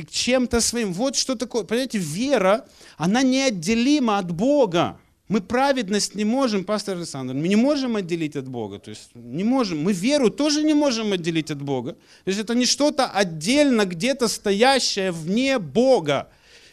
чем-то 0.09 0.61
своим. 0.61 0.93
Вот 0.93 1.15
что 1.15 1.35
такое. 1.35 1.63
Понимаете, 1.63 1.97
вера, 1.97 2.67
она 2.97 3.23
неотделима 3.23 4.17
от 4.17 4.31
Бога. 4.31 4.99
Мы 5.27 5.41
праведность 5.41 6.15
не 6.15 6.25
можем, 6.25 6.63
пастор 6.63 6.97
Александр, 6.97 7.33
мы 7.33 7.47
не 7.47 7.57
можем 7.57 7.97
отделить 7.97 8.35
от 8.35 8.47
Бога. 8.47 8.79
То 8.79 8.91
есть 8.91 9.09
не 9.13 9.43
можем. 9.43 9.83
Мы 9.83 9.91
веру 9.91 10.29
тоже 10.29 10.63
не 10.63 10.73
можем 10.73 11.11
отделить 11.11 11.51
от 11.51 11.61
Бога. 11.61 11.93
То 12.23 12.31
есть 12.31 12.39
это 12.39 12.55
не 12.55 12.65
что-то 12.65 13.07
отдельно, 13.07 13.85
где-то 13.85 14.27
стоящее 14.27 15.11
вне 15.11 15.59
Бога. 15.59 16.29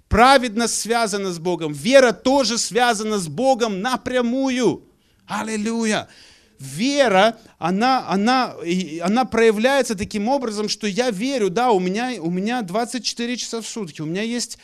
Праведность 0.08 0.78
связана 0.80 1.32
с 1.32 1.38
Богом. 1.38 1.72
Вера 1.72 2.12
тоже 2.12 2.58
связана 2.58 3.18
с 3.18 3.26
Богом 3.26 3.80
напрямую. 3.80 4.84
Аллилуйя 5.26 6.08
вера, 6.58 7.36
она, 7.58 8.06
она, 8.08 8.54
она 9.02 9.24
проявляется 9.24 9.94
таким 9.94 10.28
образом, 10.28 10.68
что 10.68 10.86
я 10.86 11.10
верю, 11.10 11.50
да, 11.50 11.70
у 11.70 11.80
меня, 11.80 12.12
у 12.20 12.30
меня 12.30 12.62
24 12.62 13.36
часа 13.36 13.60
в 13.60 13.66
сутки, 13.66 14.00
у 14.00 14.06
меня 14.06 14.22
есть 14.22 14.58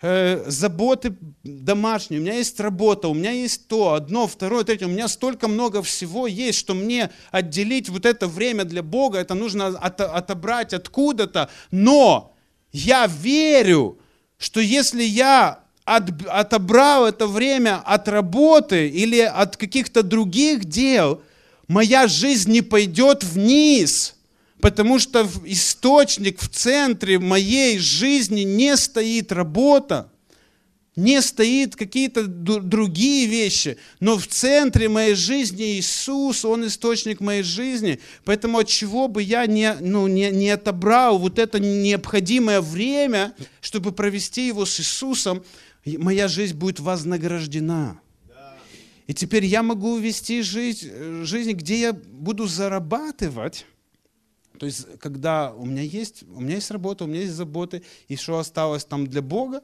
э, 0.00 0.44
заботы 0.46 1.16
домашние, 1.42 2.20
у 2.20 2.22
меня 2.22 2.34
есть 2.34 2.58
работа, 2.60 3.08
у 3.08 3.14
меня 3.14 3.30
есть 3.30 3.68
то, 3.68 3.94
одно, 3.94 4.26
второе, 4.26 4.64
третье, 4.64 4.86
у 4.86 4.90
меня 4.90 5.08
столько 5.08 5.48
много 5.48 5.82
всего 5.82 6.26
есть, 6.26 6.58
что 6.58 6.74
мне 6.74 7.10
отделить 7.30 7.88
вот 7.88 8.06
это 8.06 8.26
время 8.26 8.64
для 8.64 8.82
Бога, 8.82 9.18
это 9.18 9.34
нужно 9.34 9.68
от, 9.68 10.00
отобрать 10.00 10.72
откуда-то, 10.74 11.48
но 11.70 12.34
я 12.72 13.06
верю, 13.06 13.98
что 14.38 14.60
если 14.60 15.02
я 15.02 15.60
от, 15.84 16.10
отобрал 16.26 17.06
это 17.06 17.26
время 17.26 17.80
от 17.84 18.08
работы 18.08 18.88
или 18.88 19.20
от 19.20 19.56
каких-то 19.56 20.02
других 20.02 20.64
дел, 20.64 21.22
моя 21.68 22.08
жизнь 22.08 22.50
не 22.50 22.60
пойдет 22.60 23.24
вниз, 23.24 24.15
потому 24.60 24.98
что 24.98 25.28
источник 25.44 26.40
в 26.40 26.48
центре 26.48 27.18
моей 27.18 27.78
жизни 27.78 28.40
не 28.40 28.76
стоит 28.76 29.32
работа, 29.32 30.10
не 30.96 31.20
стоит 31.20 31.76
какие-то 31.76 32.26
другие 32.26 33.26
вещи, 33.26 33.76
но 34.00 34.16
в 34.16 34.26
центре 34.26 34.88
моей 34.88 35.14
жизни 35.14 35.78
Иисус, 35.78 36.42
Он 36.44 36.66
источник 36.66 37.20
моей 37.20 37.42
жизни. 37.42 38.00
Поэтому 38.24 38.58
от 38.58 38.68
чего 38.68 39.06
бы 39.06 39.22
я 39.22 39.44
не, 39.44 39.74
ну, 39.80 40.06
не, 40.06 40.30
не 40.30 40.48
отобрал 40.48 41.18
вот 41.18 41.38
это 41.38 41.60
необходимое 41.60 42.62
время, 42.62 43.34
чтобы 43.60 43.92
провести 43.92 44.46
его 44.46 44.64
с 44.64 44.80
Иисусом, 44.80 45.44
моя 45.84 46.28
жизнь 46.28 46.56
будет 46.56 46.80
вознаграждена. 46.80 48.00
И 49.06 49.14
теперь 49.14 49.44
я 49.44 49.62
могу 49.62 49.98
вести 49.98 50.40
жизнь, 50.40 51.24
жизнь, 51.24 51.52
где 51.52 51.78
я 51.78 51.92
буду 51.92 52.46
зарабатывать. 52.46 53.66
То 54.56 54.66
есть, 54.66 54.98
когда 54.98 55.52
у 55.52 55.64
меня 55.64 55.82
есть, 55.82 56.22
у 56.22 56.40
меня 56.40 56.56
есть 56.56 56.70
работа, 56.70 57.04
у 57.04 57.06
меня 57.06 57.20
есть 57.20 57.34
заботы, 57.34 57.82
и 58.08 58.16
что 58.16 58.38
осталось 58.38 58.84
там 58.84 59.06
для 59.06 59.22
Бога, 59.22 59.62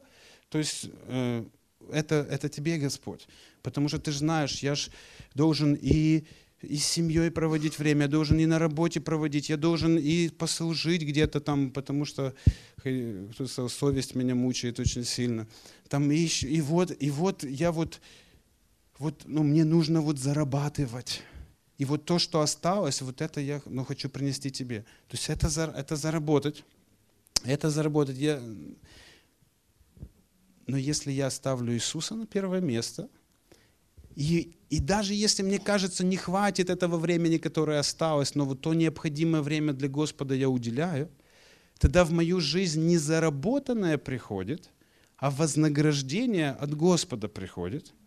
то 0.49 0.59
есть 0.59 0.91
э, 1.07 1.45
это, 1.91 2.27
это 2.31 2.49
тебе, 2.49 2.79
Господь. 2.79 3.27
Потому 3.63 3.89
что 3.89 3.99
ты 3.99 4.13
же 4.13 4.19
знаешь, 4.19 4.63
я 4.63 4.75
же 4.75 4.91
должен 5.35 5.75
и, 5.75 6.25
и 6.61 6.77
с 6.77 6.87
семьей 6.87 7.31
проводить 7.31 7.79
время, 7.79 8.03
я 8.03 8.09
должен 8.09 8.39
и 8.39 8.47
на 8.47 8.59
работе 8.59 9.01
проводить, 9.01 9.49
я 9.49 9.57
должен 9.57 9.99
и 9.99 10.29
послужить 10.29 11.03
где-то 11.03 11.41
там, 11.41 11.71
потому 11.71 12.05
что 12.05 12.35
совесть 13.69 14.15
меня 14.15 14.35
мучает 14.35 14.81
очень 14.81 15.05
сильно. 15.05 15.47
Там 15.89 16.11
и, 16.11 16.27
и, 16.27 16.61
вот, 16.61 16.95
и 16.99 17.11
вот 17.11 17.45
я 17.45 17.73
вот 17.73 18.01
вот, 19.03 19.23
ну, 19.25 19.43
мне 19.43 19.65
нужно 19.65 20.01
вот 20.01 20.19
зарабатывать. 20.19 21.23
И 21.83 21.85
вот 21.85 22.05
то, 22.05 22.21
что 22.21 22.41
осталось, 22.43 23.03
вот 23.03 23.21
это 23.21 23.41
я 23.41 23.61
ну, 23.67 23.85
хочу 23.85 24.09
принести 24.09 24.53
тебе. 24.53 24.83
То 25.09 25.17
есть 25.17 25.29
это, 25.29 25.49
за, 25.49 25.63
это 25.65 25.97
заработать. 25.97 26.63
Это 27.45 27.71
заработать. 27.71 28.17
Я... 28.17 28.41
Но 30.69 30.77
если 30.77 31.11
я 31.11 31.29
ставлю 31.29 31.75
Иисуса 31.75 32.15
на 32.15 32.25
первое 32.25 32.61
место, 32.61 33.09
и, 34.15 34.55
и 34.71 34.79
даже 34.79 35.15
если 35.15 35.43
мне 35.43 35.59
кажется, 35.59 36.05
не 36.05 36.17
хватит 36.17 36.71
этого 36.71 36.99
времени, 36.99 37.39
которое 37.39 37.81
осталось, 37.81 38.37
но 38.37 38.45
вот 38.45 38.61
то 38.61 38.75
необходимое 38.75 39.43
время 39.43 39.73
для 39.73 39.89
Господа 39.89 40.37
я 40.37 40.49
уделяю, 40.49 41.11
тогда 41.81 42.05
в 42.05 42.13
мою 42.13 42.39
жизнь 42.39 42.87
не 42.87 42.97
заработанное 42.97 43.99
приходит, 43.99 44.71
а 45.17 45.33
вознаграждение 45.33 46.53
от 46.53 46.77
Господа 46.77 47.27
приходит– 47.27 47.93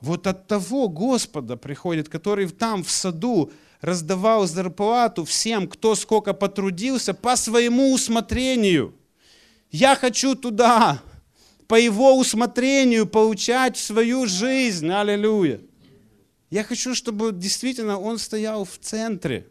вот 0.00 0.26
от 0.26 0.46
того 0.46 0.88
Господа 0.88 1.56
приходит, 1.56 2.08
который 2.08 2.48
там 2.48 2.84
в 2.84 2.90
саду 2.90 3.50
раздавал 3.80 4.46
зарплату 4.46 5.24
всем, 5.24 5.68
кто 5.68 5.94
сколько 5.94 6.34
потрудился, 6.34 7.14
по 7.14 7.36
своему 7.36 7.92
усмотрению. 7.92 8.94
Я 9.70 9.96
хочу 9.96 10.34
туда, 10.34 11.02
по 11.66 11.74
его 11.74 12.16
усмотрению, 12.16 13.06
получать 13.06 13.76
свою 13.76 14.26
жизнь. 14.26 14.90
Аллилуйя. 14.90 15.60
Я 16.50 16.64
хочу, 16.64 16.94
чтобы 16.94 17.32
действительно 17.32 17.98
он 17.98 18.18
стоял 18.18 18.64
в 18.64 18.78
центре 18.78 19.46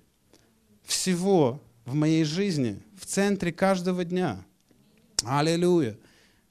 всего 0.83 1.61
в 1.85 1.93
моей 1.93 2.23
жизни, 2.23 2.81
в 2.99 3.05
центре 3.05 3.51
каждого 3.51 4.03
дня. 4.03 4.43
Аллилуйя. 5.23 5.97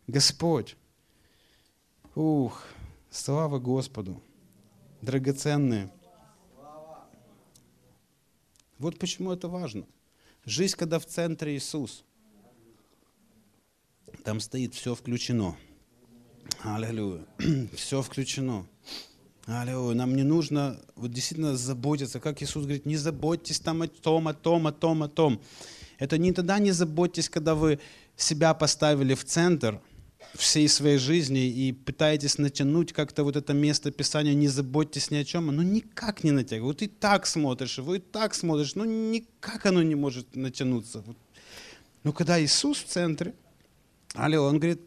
Господь. 0.06 0.76
Ух. 2.14 2.62
Слава 3.16 3.58
Господу! 3.58 4.22
Драгоценные. 5.00 5.90
Вот 8.78 8.98
почему 8.98 9.32
это 9.32 9.48
важно. 9.48 9.86
Жизнь, 10.44 10.76
когда 10.76 10.98
в 10.98 11.06
центре 11.06 11.56
Иисус, 11.56 12.04
там 14.22 14.38
стоит 14.38 14.74
все 14.74 14.94
включено. 14.94 15.56
Аллилуйя. 16.62 17.24
Все 17.74 18.02
включено. 18.02 18.66
Аллилуйя. 19.46 19.96
Нам 19.96 20.14
не 20.14 20.22
нужно 20.22 20.78
вот 20.94 21.10
действительно 21.10 21.56
заботиться, 21.56 22.20
как 22.20 22.42
Иисус 22.42 22.64
говорит, 22.64 22.84
не 22.84 22.98
заботьтесь 22.98 23.60
там 23.60 23.80
о 23.80 23.88
том, 23.88 24.28
о 24.28 24.34
том, 24.34 24.66
о 24.66 24.72
том, 24.72 25.02
о 25.02 25.08
том. 25.08 25.40
Это 25.98 26.18
не 26.18 26.32
тогда 26.32 26.58
не 26.58 26.70
заботьтесь, 26.70 27.30
когда 27.30 27.54
вы 27.54 27.80
себя 28.14 28.52
поставили 28.52 29.14
в 29.14 29.24
центр– 29.24 29.80
всей 30.36 30.68
своей 30.68 30.98
жизни 30.98 31.46
и 31.46 31.72
пытаетесь 31.72 32.38
натянуть 32.38 32.92
как-то 32.92 33.24
вот 33.24 33.36
это 33.36 33.52
место 33.52 33.90
Писания, 33.90 34.34
не 34.34 34.48
заботьтесь 34.48 35.10
ни 35.10 35.16
о 35.16 35.24
чем, 35.24 35.48
оно 35.48 35.62
никак 35.62 36.24
не 36.24 36.30
натягивает. 36.30 36.80
Вот 36.80 36.82
и 36.82 36.86
так 36.86 37.26
смотришь, 37.26 37.78
его 37.78 37.94
и 37.94 37.98
так 37.98 38.34
смотришь, 38.34 38.74
но 38.74 38.84
никак 38.84 39.66
оно 39.66 39.82
не 39.82 39.94
может 39.94 40.36
натянуться. 40.36 41.04
Но 42.04 42.12
когда 42.12 42.40
Иисус 42.40 42.78
в 42.78 42.86
центре, 42.86 43.34
алло, 44.14 44.44
он 44.44 44.58
говорит, 44.58 44.80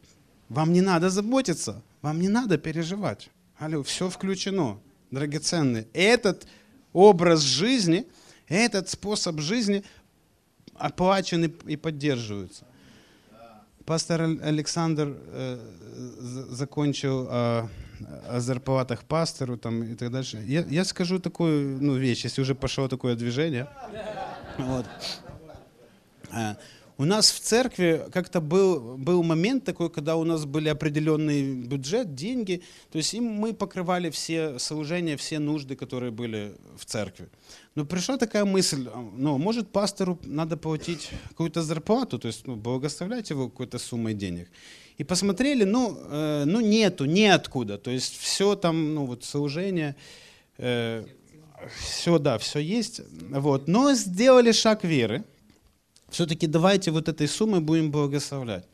вам 0.47 0.73
не 0.73 0.81
надо 0.81 1.09
заботиться, 1.09 1.81
вам 2.01 2.21
не 2.21 2.29
надо 2.29 2.57
переживать. 2.57 3.29
Алло, 3.57 3.83
все 3.83 4.09
включено, 4.09 4.79
драгоценный. 5.11 5.87
Этот 5.93 6.47
образ 6.93 7.41
жизни, 7.41 8.07
этот 8.47 8.89
способ 8.89 9.39
жизни 9.39 9.83
оплачен 10.75 11.45
и 11.45 11.75
поддерживается 11.75 12.68
пастор 13.89 14.21
Александр 14.21 15.17
э, 15.31 15.57
закончил 16.51 17.27
о, 17.27 17.67
зарплатах 18.37 19.03
пастору 19.03 19.57
там, 19.57 19.83
и 19.83 19.95
так 19.95 20.11
дальше. 20.11 20.43
Я, 20.45 20.63
я 20.69 20.85
скажу 20.85 21.17
такую 21.17 21.81
ну, 21.81 21.95
вещь, 21.95 22.23
если 22.23 22.43
уже 22.43 22.53
пошло 22.53 22.87
такое 22.87 23.15
движение. 23.15 23.67
Вот. 24.59 24.85
А, 26.31 26.55
у 26.99 27.05
нас 27.05 27.31
в 27.31 27.39
церкви 27.39 28.05
как-то 28.13 28.41
был, 28.41 28.95
был 28.97 29.23
момент 29.23 29.65
такой, 29.65 29.89
когда 29.89 30.17
у 30.17 30.23
нас 30.23 30.45
были 30.45 30.69
определенный 30.69 31.53
бюджет, 31.65 32.13
деньги, 32.13 32.61
то 32.91 32.99
есть 32.99 33.15
им 33.15 33.23
мы 33.23 33.53
покрывали 33.53 34.11
все 34.11 34.59
служения, 34.59 35.17
все 35.17 35.39
нужды, 35.39 35.75
которые 35.75 36.11
были 36.11 36.53
в 36.77 36.85
церкви. 36.85 37.27
Но 37.75 37.85
пришла 37.85 38.17
такая 38.17 38.45
мысль, 38.45 38.87
а, 38.87 38.99
ну, 39.15 39.37
может, 39.37 39.69
пастору 39.69 40.19
надо 40.23 40.57
платить 40.57 41.09
какую-то 41.29 41.61
зарплату, 41.61 42.19
то 42.19 42.27
есть 42.27 42.47
ну, 42.47 42.55
благословлять 42.55 43.29
его 43.29 43.49
какой-то 43.49 43.77
суммой 43.79 44.13
денег. 44.13 44.49
И 44.97 45.03
посмотрели, 45.03 45.63
ну, 45.63 45.97
э, 45.97 46.43
ну 46.45 46.59
нету, 46.59 47.05
неоткуда, 47.05 47.77
то 47.77 47.91
есть 47.91 48.17
все 48.17 48.55
там, 48.55 48.93
ну 48.93 49.05
вот 49.05 49.23
служение, 49.23 49.95
э, 50.57 51.05
все, 51.77 52.19
да, 52.19 52.37
все 52.37 52.59
есть, 52.59 53.01
вот. 53.29 53.67
Но 53.67 53.93
сделали 53.93 54.51
шаг 54.51 54.83
веры, 54.83 55.23
все-таки 56.09 56.47
давайте 56.47 56.91
вот 56.91 57.07
этой 57.07 57.27
суммой 57.27 57.61
будем 57.61 57.91
благословлять. 57.91 58.65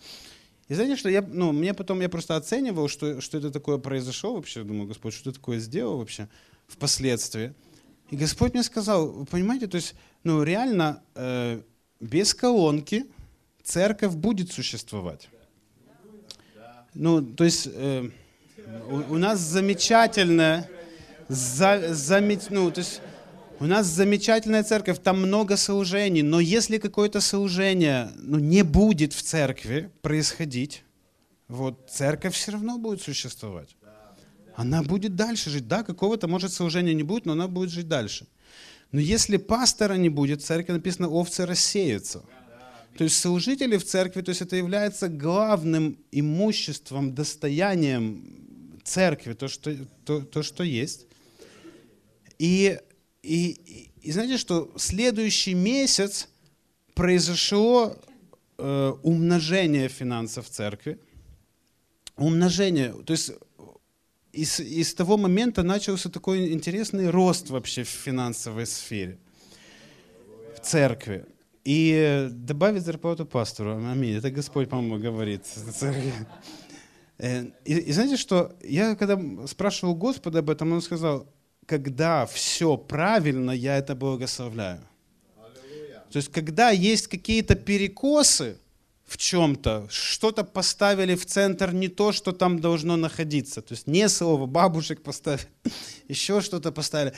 И 0.67 0.73
знаете, 0.73 0.95
что 0.95 1.09
я, 1.09 1.21
ну, 1.21 1.51
мне 1.51 1.73
потом, 1.73 2.01
я 2.01 2.09
просто 2.09 2.35
оценивал, 2.35 2.87
что, 2.87 3.21
что 3.21 3.37
это 3.37 3.51
такое 3.51 3.77
произошло 3.77 4.33
вообще. 4.33 4.63
Думаю, 4.63 4.87
Господь, 4.87 5.13
что 5.13 5.25
ты 5.25 5.33
такое 5.33 5.59
сделал 5.59 5.99
вообще 5.99 6.27
впоследствии. 6.67 7.53
И 8.11 8.15
Господь 8.15 8.53
мне 8.53 8.63
сказал, 8.63 9.11
вы 9.11 9.25
понимаете, 9.25 9.67
то 9.67 9.75
есть, 9.75 9.95
ну, 10.23 10.43
реально, 10.43 11.01
э, 11.15 11.61
без 11.99 12.33
колонки 12.33 13.05
церковь 13.63 14.13
будет 14.13 14.51
существовать. 14.51 15.29
Ну, 16.93 17.21
то 17.21 17.43
есть, 17.43 17.67
э, 17.71 18.09
у, 18.89 19.13
у 19.13 19.17
нас 19.17 19.39
замечательная, 19.39 20.69
за, 21.27 21.93
замет, 21.93 22.47
ну, 22.51 22.69
то 22.71 22.79
есть, 22.79 23.01
у 23.59 23.65
нас 23.65 23.87
замечательная 23.87 24.63
церковь, 24.63 24.99
там 25.01 25.21
много 25.21 25.57
служений, 25.57 26.21
но 26.21 26.39
если 26.39 26.77
какое-то 26.77 27.21
служение 27.21 28.11
ну, 28.17 28.37
не 28.37 28.63
будет 28.63 29.13
в 29.13 29.21
церкви 29.21 29.89
происходить, 30.01 30.83
вот 31.47 31.89
церковь 31.89 32.35
все 32.35 32.51
равно 32.51 32.77
будет 32.77 33.01
существовать. 33.01 33.75
Она 34.55 34.83
будет 34.83 35.15
дальше 35.15 35.49
жить. 35.49 35.67
Да, 35.67 35.83
какого-то, 35.83 36.27
может, 36.27 36.53
служения 36.53 36.93
не 36.93 37.03
будет, 37.03 37.25
но 37.25 37.33
она 37.33 37.47
будет 37.47 37.69
жить 37.69 37.87
дальше. 37.87 38.27
Но 38.91 38.99
если 38.99 39.37
пастора 39.37 39.95
не 39.95 40.09
будет, 40.09 40.41
в 40.41 40.45
церкви 40.45 40.73
написано, 40.73 41.09
овцы 41.09 41.45
рассеются. 41.45 42.23
То 42.97 43.03
есть 43.03 43.19
служители 43.19 43.75
в 43.75 43.83
церкви, 43.83 44.21
то 44.21 44.29
есть 44.29 44.41
это 44.41 44.55
является 44.55 45.09
главным 45.09 45.97
имуществом, 46.11 47.13
достоянием 47.13 48.79
церкви, 48.85 49.33
то, 49.33 49.49
что, 49.49 49.75
то, 50.05 50.21
то, 50.21 50.43
что 50.43 50.63
есть. 50.63 51.07
И, 52.39 52.79
и, 53.21 53.89
и 54.01 54.11
знаете, 54.11 54.37
что 54.37 54.71
следующий 54.77 55.55
месяц 55.55 56.29
произошло 56.93 57.97
э, 58.57 58.93
умножение 59.03 59.89
финансов 59.89 60.47
в 60.47 60.49
церкви. 60.51 60.97
Умножение. 62.15 62.93
То 63.03 63.11
есть 63.11 63.31
из, 64.35 64.59
из 64.59 64.93
того 64.93 65.17
момента 65.17 65.63
начался 65.63 66.09
такой 66.09 66.51
интересный 66.53 67.09
рост 67.09 67.49
вообще 67.49 67.83
в 67.83 67.89
финансовой 67.89 68.65
сфере, 68.65 69.17
в 70.55 70.59
церкви. 70.59 71.25
И 71.63 72.27
добавить 72.31 72.83
зарплату 72.83 73.25
пастору. 73.25 73.77
Аминь. 73.77 74.17
Это 74.17 74.29
Господь, 74.29 74.69
по-моему, 74.69 74.99
говорит. 74.99 75.41
Э, 77.17 77.45
и, 77.63 77.73
и 77.73 77.91
знаете 77.91 78.17
что? 78.17 78.55
Я 78.61 78.95
когда 78.95 79.17
спрашивал 79.47 79.95
Господа 79.95 80.39
об 80.39 80.49
этом, 80.49 80.73
он 80.73 80.81
сказал, 80.81 81.27
когда 81.65 82.25
все 82.25 82.77
правильно, 82.77 83.51
я 83.51 83.77
это 83.77 83.95
благословляю. 83.95 84.81
То 86.11 86.17
есть, 86.17 86.31
когда 86.31 86.69
есть 86.69 87.07
какие-то 87.07 87.55
перекосы 87.55 88.57
в 89.05 89.17
чем-то, 89.17 89.87
что-то 89.89 90.43
поставили 90.43 91.15
в 91.15 91.25
центр 91.25 91.71
не 91.71 91.87
то, 91.87 92.11
что 92.11 92.31
там 92.31 92.59
должно 92.59 92.95
находиться. 92.97 93.61
То 93.61 93.73
есть, 93.73 93.87
не 93.87 94.09
слово 94.09 94.45
бабушек 94.47 95.03
поставили, 95.03 95.47
еще 96.07 96.41
что-то 96.41 96.71
поставили. 96.71 97.13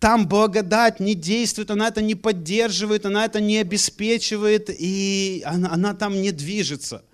Там 0.00 0.26
благодать 0.26 0.98
не 0.98 1.14
действует, 1.14 1.70
она 1.70 1.88
это 1.88 2.02
не 2.02 2.16
поддерживает, 2.16 3.06
она 3.06 3.24
это 3.24 3.40
не 3.40 3.58
обеспечивает, 3.58 4.68
и 4.68 5.42
она, 5.46 5.72
она 5.72 5.94
там 5.94 6.20
не 6.20 6.32
движется. 6.32 7.04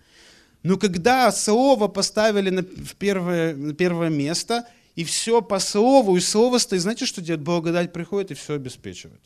Но 0.62 0.78
когда 0.78 1.30
слово 1.30 1.88
поставили 1.88 2.48
на, 2.48 2.62
первое, 2.62 3.54
на 3.54 3.74
первое 3.74 4.08
место, 4.08 4.66
и 4.96 5.04
все 5.04 5.42
по 5.42 5.58
слову, 5.58 6.16
и 6.16 6.20
слово 6.20 6.58
стоит, 6.58 6.80
знаете, 6.82 7.04
что 7.04 7.20
делает? 7.20 7.44
Благодать 7.44 7.92
приходит 7.92 8.30
и 8.30 8.34
все 8.34 8.54
обеспечивает. 8.54 9.20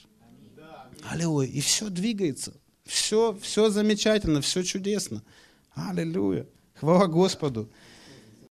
Аллилуйя. 1.08 1.48
И 1.48 1.60
все 1.60 1.88
двигается. 1.88 2.52
Все, 2.92 3.34
все 3.40 3.70
замечательно, 3.70 4.42
все 4.42 4.62
чудесно. 4.62 5.22
Аллилуйя. 5.74 6.46
Хвала 6.74 7.06
Господу. 7.06 7.70